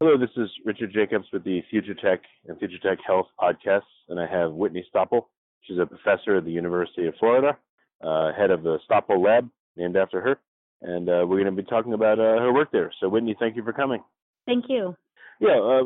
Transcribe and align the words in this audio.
Hello, 0.00 0.16
this 0.16 0.30
is 0.36 0.48
Richard 0.64 0.92
Jacobs 0.92 1.26
with 1.32 1.42
the 1.42 1.60
Future 1.70 1.92
Tech 1.92 2.20
and 2.46 2.56
Future 2.60 2.78
Tech 2.80 2.98
Health 3.04 3.26
podcasts, 3.36 3.80
and 4.08 4.20
I 4.20 4.28
have 4.28 4.52
Whitney 4.52 4.86
Stoppel. 4.94 5.22
She's 5.62 5.76
a 5.76 5.86
professor 5.86 6.36
at 6.36 6.44
the 6.44 6.52
University 6.52 7.08
of 7.08 7.14
Florida, 7.18 7.58
uh, 8.00 8.32
head 8.32 8.52
of 8.52 8.62
the 8.62 8.78
Stoppel 8.88 9.20
Lab, 9.20 9.50
named 9.76 9.96
after 9.96 10.20
her, 10.20 10.38
and 10.82 11.08
uh, 11.08 11.26
we're 11.26 11.42
going 11.42 11.46
to 11.46 11.62
be 11.62 11.68
talking 11.68 11.94
about 11.94 12.20
uh, 12.20 12.38
her 12.38 12.52
work 12.52 12.70
there. 12.70 12.92
So, 13.00 13.08
Whitney, 13.08 13.34
thank 13.40 13.56
you 13.56 13.64
for 13.64 13.72
coming. 13.72 14.00
Thank 14.46 14.66
you. 14.68 14.94
Yeah, 15.40 15.58
uh, 15.58 15.82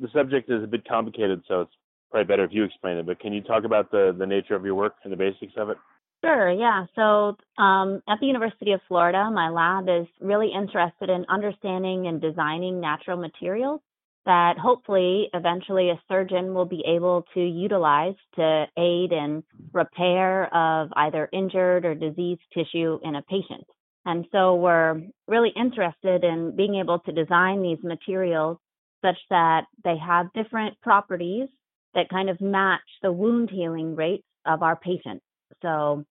the 0.00 0.08
subject 0.14 0.48
is 0.48 0.62
a 0.62 0.68
bit 0.68 0.86
complicated, 0.86 1.42
so 1.48 1.62
it's 1.62 1.72
probably 2.12 2.28
better 2.28 2.44
if 2.44 2.52
you 2.52 2.62
explain 2.62 2.96
it. 2.96 3.06
But 3.06 3.18
can 3.18 3.32
you 3.32 3.40
talk 3.40 3.64
about 3.64 3.90
the 3.90 4.14
the 4.16 4.26
nature 4.26 4.54
of 4.54 4.64
your 4.64 4.76
work 4.76 4.94
and 5.02 5.12
the 5.12 5.16
basics 5.16 5.54
of 5.56 5.68
it? 5.70 5.78
Sure, 6.24 6.50
yeah. 6.50 6.86
So 6.94 7.36
um, 7.62 8.02
at 8.08 8.18
the 8.20 8.26
University 8.26 8.72
of 8.72 8.80
Florida, 8.88 9.30
my 9.32 9.48
lab 9.50 9.88
is 9.88 10.06
really 10.20 10.50
interested 10.52 11.08
in 11.08 11.24
understanding 11.28 12.06
and 12.08 12.20
designing 12.20 12.80
natural 12.80 13.16
materials 13.18 13.80
that 14.24 14.58
hopefully 14.58 15.28
eventually 15.34 15.90
a 15.90 16.00
surgeon 16.08 16.52
will 16.52 16.64
be 16.64 16.82
able 16.86 17.24
to 17.34 17.40
utilize 17.40 18.16
to 18.34 18.66
aid 18.76 19.12
in 19.12 19.44
repair 19.72 20.52
of 20.54 20.88
either 20.96 21.28
injured 21.32 21.84
or 21.84 21.94
diseased 21.94 22.40
tissue 22.52 22.98
in 23.04 23.14
a 23.14 23.22
patient. 23.22 23.64
And 24.04 24.26
so 24.32 24.56
we're 24.56 25.02
really 25.28 25.52
interested 25.56 26.24
in 26.24 26.56
being 26.56 26.76
able 26.76 26.98
to 27.00 27.12
design 27.12 27.62
these 27.62 27.82
materials 27.84 28.58
such 29.04 29.18
that 29.30 29.66
they 29.84 29.96
have 29.98 30.32
different 30.32 30.80
properties 30.80 31.48
that 31.94 32.08
kind 32.08 32.30
of 32.30 32.40
match 32.40 32.80
the 33.02 33.12
wound 33.12 33.50
healing 33.50 33.94
rates 33.94 34.26
of 34.44 34.62
our 34.62 34.76
patients. 34.76 35.25
So 35.62 36.04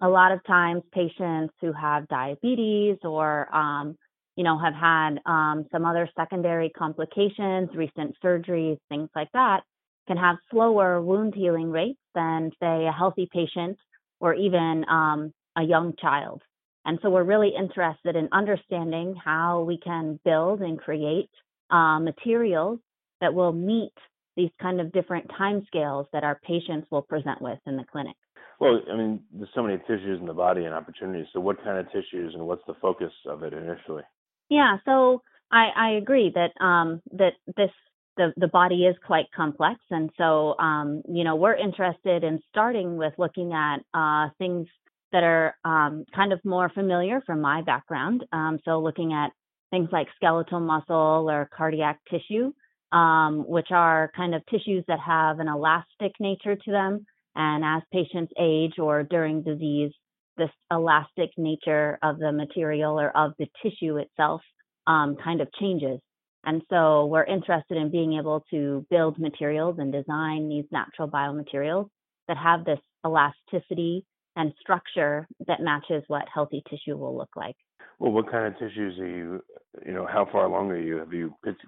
a 0.00 0.08
lot 0.08 0.32
of 0.32 0.44
times 0.44 0.82
patients 0.92 1.54
who 1.60 1.72
have 1.72 2.08
diabetes 2.08 2.96
or 3.02 3.54
um, 3.54 3.96
you 4.36 4.44
know 4.44 4.58
have 4.58 4.74
had 4.74 5.18
um, 5.26 5.66
some 5.72 5.84
other 5.84 6.08
secondary 6.16 6.70
complications 6.70 7.70
recent 7.74 8.14
surgeries 8.24 8.78
things 8.88 9.08
like 9.14 9.28
that 9.32 9.62
can 10.06 10.16
have 10.16 10.36
slower 10.50 11.00
wound 11.00 11.34
healing 11.34 11.70
rates 11.70 12.00
than 12.14 12.50
say 12.60 12.86
a 12.86 12.92
healthy 12.92 13.28
patient 13.32 13.76
or 14.20 14.34
even 14.34 14.84
um, 14.88 15.32
a 15.56 15.62
young 15.62 15.94
child. 16.00 16.42
And 16.84 16.98
so 17.02 17.10
we're 17.10 17.24
really 17.24 17.52
interested 17.56 18.16
in 18.16 18.28
understanding 18.32 19.14
how 19.22 19.62
we 19.62 19.78
can 19.78 20.18
build 20.24 20.62
and 20.62 20.78
create 20.80 21.30
uh, 21.70 22.00
materials 22.00 22.80
that 23.20 23.34
will 23.34 23.52
meet 23.52 23.92
these 24.36 24.50
kind 24.60 24.80
of 24.80 24.90
different 24.92 25.30
timescales 25.38 26.06
that 26.12 26.24
our 26.24 26.40
patients 26.42 26.88
will 26.90 27.02
present 27.02 27.40
with 27.42 27.58
in 27.66 27.76
the 27.76 27.84
clinic 27.84 28.16
well, 28.60 28.78
I 28.92 28.96
mean, 28.96 29.20
there's 29.32 29.48
so 29.54 29.62
many 29.62 29.78
tissues 29.78 30.20
in 30.20 30.26
the 30.26 30.34
body 30.34 30.64
and 30.64 30.74
opportunities. 30.74 31.26
So, 31.32 31.40
what 31.40 31.64
kind 31.64 31.78
of 31.78 31.86
tissues 31.86 32.34
and 32.34 32.46
what's 32.46 32.62
the 32.66 32.74
focus 32.80 33.12
of 33.26 33.42
it 33.42 33.54
initially? 33.54 34.02
Yeah, 34.50 34.76
so 34.84 35.22
I, 35.50 35.68
I 35.74 35.90
agree 35.92 36.32
that 36.34 36.62
um, 36.62 37.00
that 37.12 37.32
this 37.56 37.70
the 38.18 38.34
the 38.36 38.48
body 38.48 38.84
is 38.84 38.96
quite 39.06 39.26
complex, 39.34 39.80
and 39.90 40.10
so 40.18 40.58
um, 40.58 41.02
you 41.08 41.24
know 41.24 41.36
we're 41.36 41.56
interested 41.56 42.22
in 42.22 42.40
starting 42.50 42.98
with 42.98 43.14
looking 43.16 43.54
at 43.54 43.78
uh, 43.94 44.28
things 44.38 44.68
that 45.12 45.24
are 45.24 45.56
um, 45.64 46.04
kind 46.14 46.32
of 46.32 46.44
more 46.44 46.68
familiar 46.68 47.22
from 47.24 47.40
my 47.40 47.62
background. 47.62 48.24
Um, 48.30 48.58
so, 48.66 48.78
looking 48.80 49.14
at 49.14 49.32
things 49.70 49.88
like 49.90 50.08
skeletal 50.16 50.60
muscle 50.60 51.30
or 51.30 51.48
cardiac 51.56 51.98
tissue, 52.10 52.52
um, 52.92 53.44
which 53.48 53.68
are 53.70 54.12
kind 54.14 54.34
of 54.34 54.44
tissues 54.46 54.84
that 54.86 55.00
have 55.00 55.38
an 55.38 55.48
elastic 55.48 56.12
nature 56.20 56.56
to 56.56 56.70
them. 56.70 57.06
And 57.40 57.64
as 57.64 57.82
patients 57.90 58.34
age 58.38 58.78
or 58.78 59.02
during 59.02 59.42
disease, 59.42 59.92
this 60.36 60.50
elastic 60.70 61.30
nature 61.38 61.98
of 62.02 62.18
the 62.18 62.32
material 62.32 63.00
or 63.00 63.16
of 63.16 63.32
the 63.38 63.46
tissue 63.62 63.96
itself 63.96 64.42
um, 64.86 65.16
kind 65.24 65.40
of 65.40 65.48
changes. 65.58 66.00
And 66.44 66.60
so 66.68 67.06
we're 67.06 67.24
interested 67.24 67.78
in 67.78 67.90
being 67.90 68.18
able 68.18 68.44
to 68.50 68.84
build 68.90 69.18
materials 69.18 69.76
and 69.78 69.90
design 69.90 70.50
these 70.50 70.66
natural 70.70 71.08
biomaterials 71.08 71.88
that 72.28 72.36
have 72.36 72.66
this 72.66 72.78
elasticity 73.06 74.04
and 74.36 74.52
structure 74.60 75.26
that 75.46 75.60
matches 75.60 76.04
what 76.08 76.26
healthy 76.32 76.62
tissue 76.68 76.98
will 76.98 77.16
look 77.16 77.30
like. 77.36 77.56
Well, 77.98 78.12
what 78.12 78.30
kind 78.30 78.46
of 78.48 78.58
tissues 78.58 78.98
are 78.98 79.08
you, 79.08 79.42
you 79.86 79.94
know, 79.94 80.06
how 80.06 80.28
far 80.30 80.44
along 80.44 80.72
are 80.72 80.80
you? 80.80 80.98
Have 80.98 81.14
you 81.14 81.34
picked, 81.42 81.64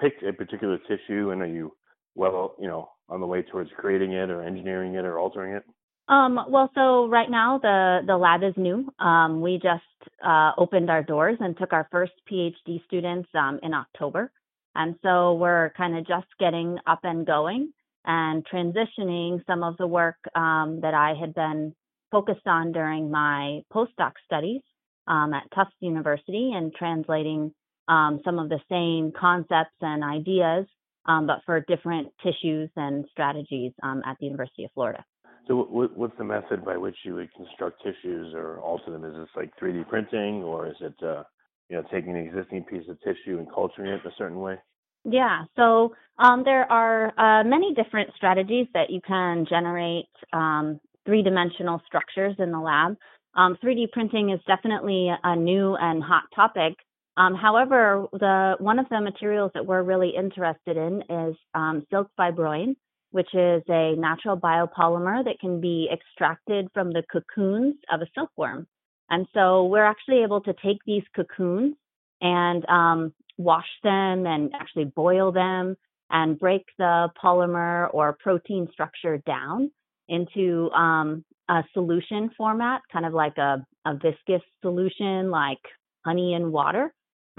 picked 0.00 0.22
a 0.22 0.32
particular 0.32 0.78
tissue 0.88 1.30
and 1.30 1.42
are 1.42 1.46
you 1.46 1.72
well, 2.14 2.54
you 2.58 2.66
know, 2.66 2.90
on 3.08 3.20
the 3.20 3.26
way 3.26 3.42
towards 3.42 3.70
creating 3.76 4.12
it 4.12 4.30
or 4.30 4.42
engineering 4.42 4.94
it 4.94 5.04
or 5.04 5.18
altering 5.18 5.54
it? 5.54 5.64
Um, 6.08 6.40
well, 6.48 6.70
so 6.74 7.06
right 7.06 7.30
now 7.30 7.58
the 7.58 8.00
the 8.06 8.16
lab 8.16 8.42
is 8.42 8.54
new. 8.56 8.92
Um, 8.98 9.40
we 9.40 9.60
just 9.62 9.84
uh, 10.24 10.52
opened 10.58 10.90
our 10.90 11.04
doors 11.04 11.36
and 11.40 11.56
took 11.56 11.72
our 11.72 11.88
first 11.92 12.12
PhD 12.30 12.84
students 12.86 13.28
um, 13.34 13.60
in 13.62 13.74
October, 13.74 14.32
and 14.74 14.96
so 15.02 15.34
we're 15.34 15.70
kind 15.76 15.96
of 15.96 16.06
just 16.06 16.26
getting 16.40 16.78
up 16.86 17.00
and 17.04 17.24
going 17.26 17.72
and 18.04 18.44
transitioning 18.46 19.44
some 19.46 19.62
of 19.62 19.76
the 19.76 19.86
work 19.86 20.16
um, 20.34 20.80
that 20.82 20.94
I 20.94 21.14
had 21.14 21.34
been 21.34 21.74
focused 22.10 22.46
on 22.46 22.72
during 22.72 23.10
my 23.10 23.60
postdoc 23.72 24.12
studies 24.24 24.62
um, 25.06 25.32
at 25.32 25.50
Tufts 25.54 25.76
University 25.80 26.52
and 26.54 26.74
translating 26.74 27.52
um, 27.88 28.20
some 28.24 28.38
of 28.38 28.48
the 28.48 28.60
same 28.68 29.12
concepts 29.12 29.76
and 29.80 30.02
ideas 30.02 30.66
um, 31.10 31.26
but 31.26 31.40
for 31.44 31.60
different 31.60 32.08
tissues 32.22 32.70
and 32.76 33.04
strategies 33.10 33.72
um, 33.82 34.02
at 34.06 34.16
the 34.20 34.26
University 34.26 34.64
of 34.64 34.70
Florida. 34.74 35.04
So, 35.48 35.56
what's 35.56 36.16
the 36.16 36.24
method 36.24 36.64
by 36.64 36.76
which 36.76 36.96
you 37.04 37.14
would 37.14 37.32
construct 37.34 37.82
tissues 37.82 38.34
or 38.34 38.60
alter 38.60 38.92
them? 38.92 39.04
Is 39.04 39.14
this 39.14 39.28
like 39.34 39.50
3D 39.60 39.88
printing, 39.88 40.44
or 40.44 40.68
is 40.68 40.76
it, 40.80 40.94
uh, 41.02 41.24
you 41.68 41.76
know, 41.76 41.82
taking 41.92 42.10
an 42.10 42.16
existing 42.16 42.64
piece 42.64 42.88
of 42.88 42.98
tissue 43.00 43.38
and 43.38 43.48
culturing 43.52 43.90
it 43.90 44.00
a 44.06 44.12
certain 44.16 44.38
way? 44.38 44.56
Yeah, 45.04 45.44
so 45.56 45.94
um, 46.18 46.44
there 46.44 46.70
are 46.70 47.12
uh, 47.18 47.42
many 47.42 47.74
different 47.74 48.10
strategies 48.16 48.66
that 48.74 48.90
you 48.90 49.00
can 49.00 49.46
generate 49.48 50.10
um, 50.32 50.78
three 51.06 51.22
dimensional 51.22 51.80
structures 51.86 52.36
in 52.38 52.52
the 52.52 52.60
lab. 52.60 52.96
3D 53.36 53.82
um, 53.82 53.88
printing 53.92 54.30
is 54.30 54.40
definitely 54.46 55.10
a 55.24 55.34
new 55.34 55.74
and 55.76 56.02
hot 56.02 56.24
topic 56.34 56.74
um, 57.20 57.34
however, 57.34 58.06
the 58.12 58.54
one 58.60 58.78
of 58.78 58.86
the 58.88 58.98
materials 58.98 59.50
that 59.52 59.66
we're 59.66 59.82
really 59.82 60.14
interested 60.16 60.78
in 60.78 61.02
is 61.02 61.36
um, 61.54 61.86
silk 61.90 62.08
fibroin, 62.18 62.76
which 63.10 63.28
is 63.34 63.62
a 63.68 63.94
natural 63.96 64.38
biopolymer 64.38 65.22
that 65.24 65.38
can 65.38 65.60
be 65.60 65.90
extracted 65.92 66.68
from 66.72 66.92
the 66.92 67.02
cocoons 67.12 67.74
of 67.92 68.00
a 68.00 68.06
silkworm. 68.14 68.66
And 69.10 69.26
so 69.34 69.66
we're 69.66 69.84
actually 69.84 70.22
able 70.22 70.40
to 70.42 70.54
take 70.64 70.78
these 70.86 71.02
cocoons 71.14 71.74
and 72.22 72.64
um, 72.70 73.12
wash 73.36 73.68
them 73.82 74.26
and 74.26 74.52
actually 74.58 74.86
boil 74.86 75.30
them 75.30 75.76
and 76.10 76.38
break 76.38 76.64
the 76.78 77.10
polymer 77.22 77.92
or 77.92 78.16
protein 78.18 78.66
structure 78.72 79.18
down 79.26 79.70
into 80.08 80.70
um, 80.70 81.22
a 81.50 81.64
solution 81.74 82.30
format, 82.34 82.80
kind 82.90 83.04
of 83.04 83.12
like 83.12 83.36
a, 83.36 83.62
a 83.84 83.94
viscous 83.94 84.46
solution 84.62 85.30
like 85.30 85.60
honey 86.02 86.32
and 86.32 86.50
water 86.50 86.94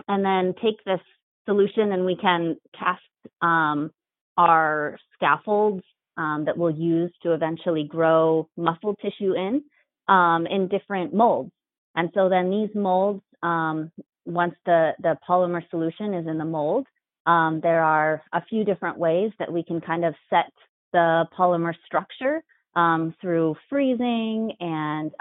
and 0.07 0.23
then 0.23 0.53
take 0.61 0.83
this 0.85 0.99
solution 1.45 1.91
and 1.91 2.05
we 2.05 2.15
can 2.15 2.57
cast 2.77 3.01
um, 3.41 3.91
our 4.37 4.97
scaffolds 5.15 5.83
um, 6.17 6.45
that 6.45 6.57
we'll 6.57 6.75
use 6.75 7.11
to 7.23 7.33
eventually 7.33 7.83
grow 7.83 8.47
muscle 8.57 8.95
tissue 9.01 9.33
in 9.33 9.63
um, 10.07 10.45
in 10.47 10.67
different 10.67 11.13
molds. 11.13 11.51
And 11.95 12.09
so 12.13 12.29
then 12.29 12.49
these 12.49 12.69
molds, 12.75 13.21
um, 13.43 13.91
once 14.25 14.55
the, 14.65 14.91
the 15.01 15.17
polymer 15.27 15.61
solution 15.69 16.13
is 16.13 16.27
in 16.27 16.37
the 16.37 16.45
mold, 16.45 16.85
um, 17.25 17.59
there 17.61 17.83
are 17.83 18.21
a 18.33 18.43
few 18.45 18.63
different 18.63 18.97
ways 18.97 19.31
that 19.39 19.51
we 19.51 19.63
can 19.63 19.81
kind 19.81 20.05
of 20.05 20.15
set 20.29 20.51
the 20.93 21.25
polymer 21.37 21.73
structure 21.85 22.43
um, 22.75 23.13
through 23.21 23.55
freezing 23.69 24.53
and 24.59 25.11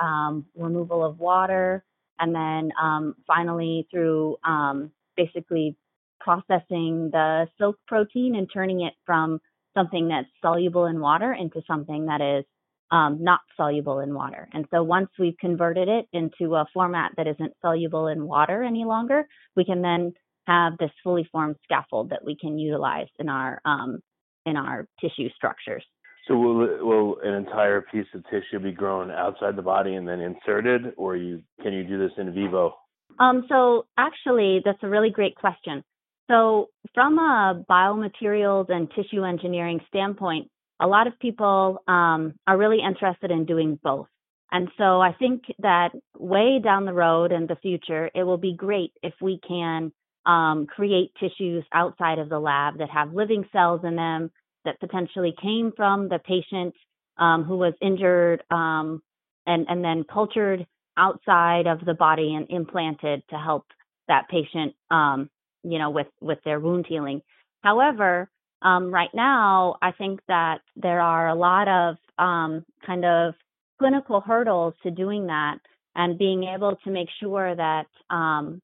removal 0.56 1.04
of 1.04 1.18
water, 1.18 1.84
and 2.20 2.34
then 2.34 2.70
um, 2.80 3.14
finally 3.26 3.88
through 3.90 4.36
um, 4.44 4.90
basically 5.16 5.76
processing 6.20 7.10
the 7.12 7.48
silk 7.58 7.76
protein 7.86 8.34
and 8.36 8.48
turning 8.52 8.82
it 8.82 8.92
from 9.06 9.40
something 9.76 10.08
that's 10.08 10.28
soluble 10.42 10.86
in 10.86 11.00
water 11.00 11.32
into 11.32 11.62
something 11.66 12.06
that 12.06 12.20
is 12.20 12.44
um, 12.90 13.18
not 13.22 13.40
soluble 13.56 14.00
in 14.00 14.14
water. 14.14 14.48
And 14.52 14.66
so 14.70 14.82
once 14.82 15.08
we've 15.18 15.38
converted 15.38 15.88
it 15.88 16.06
into 16.12 16.56
a 16.56 16.66
format 16.74 17.12
that 17.16 17.28
isn't 17.28 17.52
soluble 17.62 18.08
in 18.08 18.26
water 18.26 18.62
any 18.62 18.84
longer, 18.84 19.26
we 19.56 19.64
can 19.64 19.80
then 19.80 20.12
have 20.46 20.76
this 20.78 20.90
fully 21.04 21.28
formed 21.30 21.56
scaffold 21.62 22.10
that 22.10 22.24
we 22.24 22.36
can 22.36 22.58
utilize 22.58 23.06
in 23.18 23.28
our 23.28 23.60
um, 23.64 24.00
in 24.46 24.56
our 24.56 24.86
tissue 25.00 25.28
structures. 25.36 25.84
So 26.30 26.36
will 26.36 26.86
will 26.86 27.16
an 27.24 27.34
entire 27.34 27.80
piece 27.80 28.06
of 28.14 28.22
tissue 28.30 28.60
be 28.60 28.70
grown 28.70 29.10
outside 29.10 29.56
the 29.56 29.62
body 29.62 29.94
and 29.94 30.06
then 30.06 30.20
inserted, 30.20 30.92
or 30.96 31.16
you 31.16 31.42
can 31.60 31.72
you 31.72 31.82
do 31.82 31.98
this 31.98 32.12
in 32.18 32.32
vivo? 32.32 32.76
Um, 33.18 33.46
so 33.48 33.86
actually, 33.98 34.62
that's 34.64 34.78
a 34.82 34.88
really 34.88 35.10
great 35.10 35.34
question. 35.34 35.82
So 36.30 36.68
from 36.94 37.18
a 37.18 37.64
biomaterials 37.68 38.70
and 38.70 38.88
tissue 38.92 39.24
engineering 39.24 39.80
standpoint, 39.88 40.48
a 40.80 40.86
lot 40.86 41.08
of 41.08 41.18
people 41.18 41.82
um, 41.88 42.34
are 42.46 42.56
really 42.56 42.78
interested 42.80 43.32
in 43.32 43.44
doing 43.44 43.80
both. 43.82 44.06
And 44.52 44.68
so 44.78 45.00
I 45.00 45.12
think 45.12 45.42
that 45.58 45.90
way 46.16 46.60
down 46.62 46.84
the 46.84 46.92
road 46.92 47.32
in 47.32 47.48
the 47.48 47.56
future, 47.56 48.08
it 48.14 48.22
will 48.22 48.38
be 48.38 48.54
great 48.54 48.92
if 49.02 49.14
we 49.20 49.40
can 49.46 49.90
um, 50.26 50.68
create 50.68 51.10
tissues 51.18 51.64
outside 51.72 52.20
of 52.20 52.28
the 52.28 52.38
lab 52.38 52.78
that 52.78 52.90
have 52.90 53.12
living 53.12 53.44
cells 53.52 53.80
in 53.82 53.96
them 53.96 54.30
that 54.64 54.80
potentially 54.80 55.34
came 55.40 55.72
from 55.76 56.08
the 56.08 56.18
patient 56.18 56.74
um, 57.18 57.44
who 57.44 57.56
was 57.56 57.74
injured 57.80 58.42
um, 58.50 59.02
and, 59.46 59.66
and 59.68 59.84
then 59.84 60.04
cultured 60.04 60.66
outside 60.96 61.66
of 61.66 61.84
the 61.84 61.94
body 61.94 62.34
and 62.34 62.46
implanted 62.50 63.22
to 63.30 63.36
help 63.36 63.64
that 64.08 64.28
patient, 64.28 64.74
um, 64.90 65.30
you 65.62 65.78
know, 65.78 65.90
with, 65.90 66.08
with 66.20 66.38
their 66.44 66.60
wound 66.60 66.86
healing. 66.88 67.22
However, 67.62 68.28
um, 68.62 68.92
right 68.92 69.10
now, 69.14 69.76
I 69.80 69.92
think 69.92 70.20
that 70.28 70.58
there 70.76 71.00
are 71.00 71.28
a 71.28 71.34
lot 71.34 71.68
of 71.68 71.96
um, 72.18 72.64
kind 72.84 73.04
of 73.04 73.34
clinical 73.78 74.20
hurdles 74.20 74.74
to 74.82 74.90
doing 74.90 75.26
that 75.26 75.58
and 75.94 76.18
being 76.18 76.44
able 76.44 76.76
to 76.84 76.90
make 76.90 77.08
sure 77.20 77.54
that 77.54 77.86
um, 78.10 78.60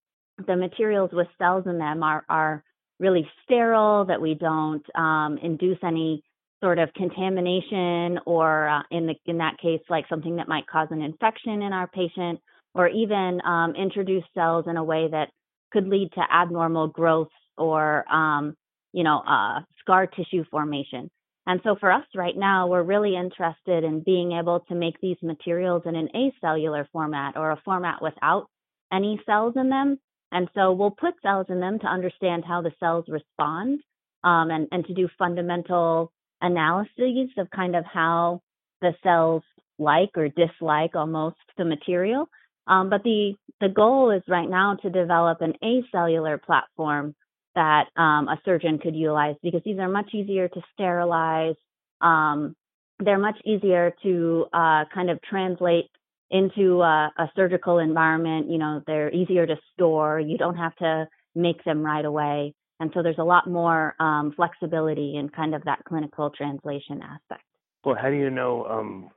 the 0.46 0.56
materials 0.56 1.10
with 1.12 1.28
cells 1.38 1.64
in 1.66 1.78
them 1.78 2.02
are, 2.02 2.24
are 2.28 2.62
really 2.98 3.28
sterile, 3.44 4.06
that 4.06 4.20
we 4.20 4.34
don't 4.34 4.84
um, 4.96 5.38
induce 5.42 5.78
any 5.82 6.22
sort 6.62 6.78
of 6.78 6.92
contamination 6.94 8.18
or 8.24 8.68
uh, 8.68 8.82
in 8.90 9.06
the 9.06 9.14
in 9.26 9.38
that 9.38 9.58
case 9.60 9.80
like 9.90 10.08
something 10.08 10.36
that 10.36 10.48
might 10.48 10.66
cause 10.66 10.88
an 10.90 11.02
infection 11.02 11.62
in 11.62 11.72
our 11.72 11.86
patient 11.86 12.40
or 12.74 12.88
even 12.88 13.40
um, 13.44 13.74
introduce 13.76 14.24
cells 14.34 14.64
in 14.68 14.76
a 14.76 14.84
way 14.84 15.08
that 15.10 15.28
could 15.72 15.86
lead 15.86 16.10
to 16.14 16.22
abnormal 16.32 16.88
growth 16.88 17.28
or 17.58 18.10
um, 18.12 18.56
you 18.92 19.04
know 19.04 19.22
uh, 19.28 19.60
scar 19.80 20.06
tissue 20.06 20.44
formation. 20.50 21.10
And 21.48 21.60
so 21.62 21.76
for 21.78 21.92
us 21.92 22.04
right 22.14 22.36
now 22.36 22.66
we're 22.68 22.82
really 22.82 23.14
interested 23.16 23.84
in 23.84 24.02
being 24.04 24.32
able 24.32 24.60
to 24.68 24.74
make 24.74 24.98
these 25.00 25.18
materials 25.22 25.82
in 25.84 25.94
an 25.94 26.08
acellular 26.14 26.86
format 26.90 27.36
or 27.36 27.50
a 27.50 27.60
format 27.64 28.00
without 28.00 28.46
any 28.92 29.20
cells 29.26 29.54
in 29.56 29.68
them 29.68 29.98
and 30.36 30.50
so 30.54 30.72
we'll 30.72 30.90
put 30.90 31.14
cells 31.22 31.46
in 31.48 31.60
them 31.60 31.78
to 31.78 31.86
understand 31.86 32.44
how 32.46 32.60
the 32.60 32.72
cells 32.78 33.06
respond 33.08 33.80
um, 34.22 34.50
and, 34.50 34.68
and 34.70 34.84
to 34.84 34.92
do 34.92 35.08
fundamental 35.18 36.12
analyses 36.42 37.30
of 37.38 37.48
kind 37.50 37.74
of 37.74 37.86
how 37.86 38.42
the 38.82 38.92
cells 39.02 39.42
like 39.78 40.10
or 40.14 40.28
dislike 40.28 40.90
almost 40.94 41.38
the 41.56 41.64
material. 41.64 42.28
Um, 42.66 42.90
but 42.90 43.02
the, 43.02 43.32
the 43.62 43.70
goal 43.70 44.10
is 44.10 44.22
right 44.28 44.48
now 44.48 44.76
to 44.82 44.90
develop 44.90 45.40
an 45.40 45.54
acellular 45.64 46.42
platform 46.42 47.14
that 47.54 47.84
um, 47.96 48.28
a 48.28 48.38
surgeon 48.44 48.78
could 48.78 48.94
utilize 48.94 49.36
because 49.42 49.62
these 49.64 49.78
are 49.78 49.88
much 49.88 50.10
easier 50.12 50.48
to 50.48 50.60
sterilize. 50.74 51.56
Um, 52.02 52.54
they're 53.02 53.18
much 53.18 53.38
easier 53.46 53.94
to 54.02 54.44
uh, 54.52 54.84
kind 54.92 55.08
of 55.08 55.18
translate 55.22 55.86
into 56.30 56.82
a, 56.82 57.12
a, 57.18 57.30
surgical 57.36 57.78
environment. 57.78 58.50
You 58.50 58.58
know, 58.58 58.82
they're 58.86 59.12
easier 59.12 59.46
to 59.46 59.56
store. 59.74 60.18
You 60.18 60.36
don't 60.38 60.56
have 60.56 60.74
to 60.76 61.06
make 61.34 61.62
them 61.64 61.82
right 61.82 62.04
away. 62.04 62.54
And 62.80 62.90
so 62.94 63.02
there's 63.02 63.18
a 63.18 63.24
lot 63.24 63.48
more 63.48 63.94
um, 64.00 64.32
flexibility 64.36 65.16
in 65.16 65.28
kind 65.28 65.54
of 65.54 65.64
that 65.64 65.84
clinical 65.86 66.30
translation 66.30 67.00
aspect. 67.02 67.44
Well, 67.84 67.96
how 68.00 68.10
do 68.10 68.16
you 68.16 68.30
know 68.30 68.66
um, 68.66 69.10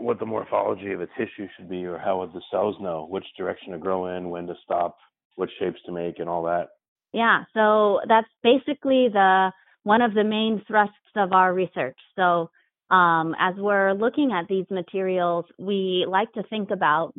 what 0.00 0.18
the 0.18 0.26
morphology 0.26 0.92
of 0.92 1.00
a 1.00 1.06
tissue 1.18 1.46
should 1.56 1.70
be, 1.70 1.84
or 1.84 1.98
how 1.98 2.20
would 2.20 2.32
the 2.32 2.42
cells 2.50 2.76
know 2.80 3.06
which 3.08 3.24
direction 3.38 3.72
to 3.72 3.78
grow 3.78 4.16
in, 4.16 4.30
when 4.30 4.46
to 4.48 4.54
stop, 4.64 4.96
what 5.36 5.48
shapes 5.58 5.78
to 5.86 5.92
make, 5.92 6.18
and 6.18 6.28
all 6.28 6.42
that? 6.44 6.68
Yeah, 7.12 7.44
so 7.54 8.00
that's 8.08 8.28
basically 8.42 9.08
the 9.12 9.52
one 9.84 10.02
of 10.02 10.14
the 10.14 10.24
main 10.24 10.62
thrusts 10.66 10.94
of 11.14 11.32
our 11.32 11.54
research. 11.54 11.96
So 12.16 12.50
um, 12.90 13.34
as 13.38 13.54
we're 13.56 13.92
looking 13.92 14.32
at 14.32 14.46
these 14.48 14.66
materials, 14.70 15.44
we 15.58 16.06
like 16.08 16.32
to 16.32 16.42
think 16.44 16.70
about 16.70 17.14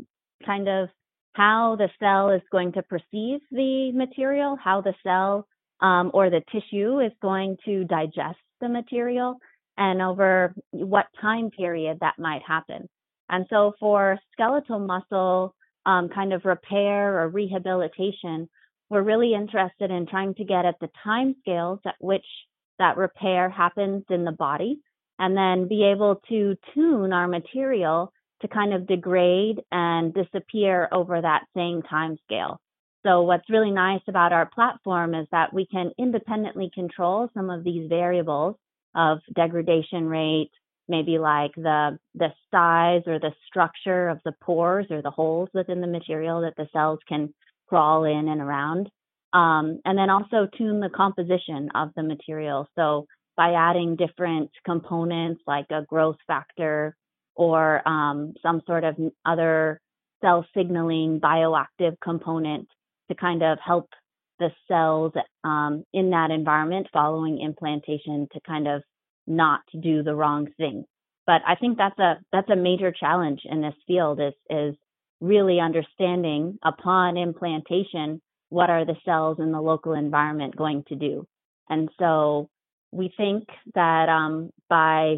kind 0.46 0.68
of 0.68 0.90
how 1.34 1.76
the 1.78 1.90
cell 2.00 2.32
is 2.32 2.42
going 2.52 2.72
to 2.74 2.84
perceive 2.84 3.42
the 3.52 3.92
material, 3.94 4.58
how 4.62 4.82
the 4.82 4.94
cell 5.04 5.48
um, 5.82 6.10
or 6.14 6.30
the 6.30 6.42
tissue 6.52 7.00
is 7.00 7.12
going 7.22 7.58
to 7.66 7.84
digest 7.84 8.40
the 8.62 8.70
material, 8.70 9.36
and 9.78 10.02
over 10.02 10.56
what 10.72 11.06
time 11.22 11.52
period 11.52 11.98
that 12.02 12.18
might 12.18 12.42
happen. 12.48 12.88
And 13.30 13.46
so 13.50 13.74
for 13.80 14.18
skeletal 14.32 14.80
muscle 14.80 15.54
um, 15.86 16.10
kind 16.10 16.34
of 16.34 16.46
repair 16.46 17.22
or 17.22 17.28
rehabilitation, 17.28 18.50
we're 18.90 19.04
really 19.04 19.34
interested 19.34 19.92
in 19.92 20.08
trying 20.08 20.34
to 20.36 20.46
get 20.46 20.66
at 20.66 20.80
the 20.80 20.90
time 21.04 21.36
scales 21.42 21.80
at 21.86 21.96
which 22.00 22.26
that 22.80 22.98
repair 22.98 23.50
happens 23.50 24.04
in 24.10 24.24
the 24.24 24.32
body 24.32 24.80
and 25.20 25.36
then 25.36 25.68
be 25.68 25.84
able 25.84 26.22
to 26.30 26.56
tune 26.74 27.14
our 27.14 27.28
material 27.28 28.12
to 28.42 28.48
kind 28.48 28.74
of 28.74 28.88
degrade 28.88 29.62
and 29.72 30.14
disappear 30.14 30.88
over 30.92 31.20
that 31.22 31.46
same 31.56 31.82
time 31.82 32.18
scale. 32.24 32.60
So 33.06 33.22
what's 33.22 33.50
really 33.50 33.72
nice 33.72 34.02
about 34.08 34.34
our 34.34 34.50
platform 34.54 35.16
is 35.16 35.28
that 35.32 35.54
we 35.54 35.66
can 35.66 35.92
independently 35.98 36.70
control 36.74 37.30
some 37.34 37.50
of 37.50 37.64
these 37.64 37.88
variables 37.90 38.56
of 38.96 39.20
degradation 39.34 40.08
rate, 40.08 40.52
maybe 40.88 41.18
like 41.18 41.52
the 41.56 41.98
the 42.16 42.30
size 42.52 43.04
or 43.08 43.20
the 43.20 43.34
structure 43.48 44.10
of 44.10 44.20
the 44.26 44.34
pores 44.42 44.88
or 44.90 45.02
the 45.02 45.12
holes 45.12 45.50
within 45.54 45.82
the 45.82 45.88
material 45.88 46.42
that 46.42 46.56
the 46.58 46.68
cells 46.74 47.00
can 47.08 47.34
crawl 47.68 48.04
in 48.04 48.28
and 48.28 48.42
around. 48.42 48.90
Um, 49.34 49.82
and 49.86 49.98
then 49.98 50.10
also 50.10 50.48
tune 50.58 50.80
the 50.80 50.90
composition 50.90 51.70
of 51.76 51.90
the 51.96 52.04
material. 52.04 52.68
So 52.76 53.08
by 53.38 53.54
adding 53.54 53.96
different 53.96 54.50
components 54.66 55.42
like 55.48 55.68
a 55.70 55.86
growth 55.88 56.18
factor 56.26 56.98
or 57.36 57.88
um, 57.88 58.34
some 58.42 58.62
sort 58.66 58.84
of 58.84 58.96
other 59.26 59.80
cell 60.22 60.46
signaling 60.56 61.20
bioactive 61.22 61.96
component 62.04 62.68
to 63.10 63.16
kind 63.16 63.44
of 63.44 63.60
help 63.64 63.90
the 64.40 64.50
cells 64.68 65.14
um, 65.44 65.84
in 65.94 66.10
that 66.10 66.32
environment 66.32 66.88
following 66.92 67.40
implantation 67.40 68.28
to 68.34 68.40
kind 68.46 68.68
of 68.68 68.82
not 69.28 69.62
do 69.82 70.04
the 70.04 70.16
wrong 70.16 70.48
thing. 70.58 70.84
But 71.26 71.42
I 71.46 71.56
think 71.56 71.78
that's 71.78 72.00
a 72.00 72.16
that's 72.32 72.50
a 72.50 72.56
major 72.56 72.92
challenge 72.92 73.42
in 73.46 73.62
this 73.62 73.76
field 73.86 74.20
is 74.20 74.34
is 74.50 74.76
really 75.20 75.60
understanding 75.60 76.58
upon 76.64 77.18
implantation 77.18 78.22
what 78.50 78.70
are 78.70 78.86
the 78.86 78.96
cells 79.04 79.38
in 79.40 79.52
the 79.52 79.62
local 79.62 79.94
environment 79.94 80.56
going 80.56 80.84
to 80.88 80.96
do. 80.96 81.28
And 81.70 81.90
so 82.00 82.50
we 82.92 83.14
think 83.18 83.48
that 83.76 84.10
um, 84.10 84.50
by 84.70 85.18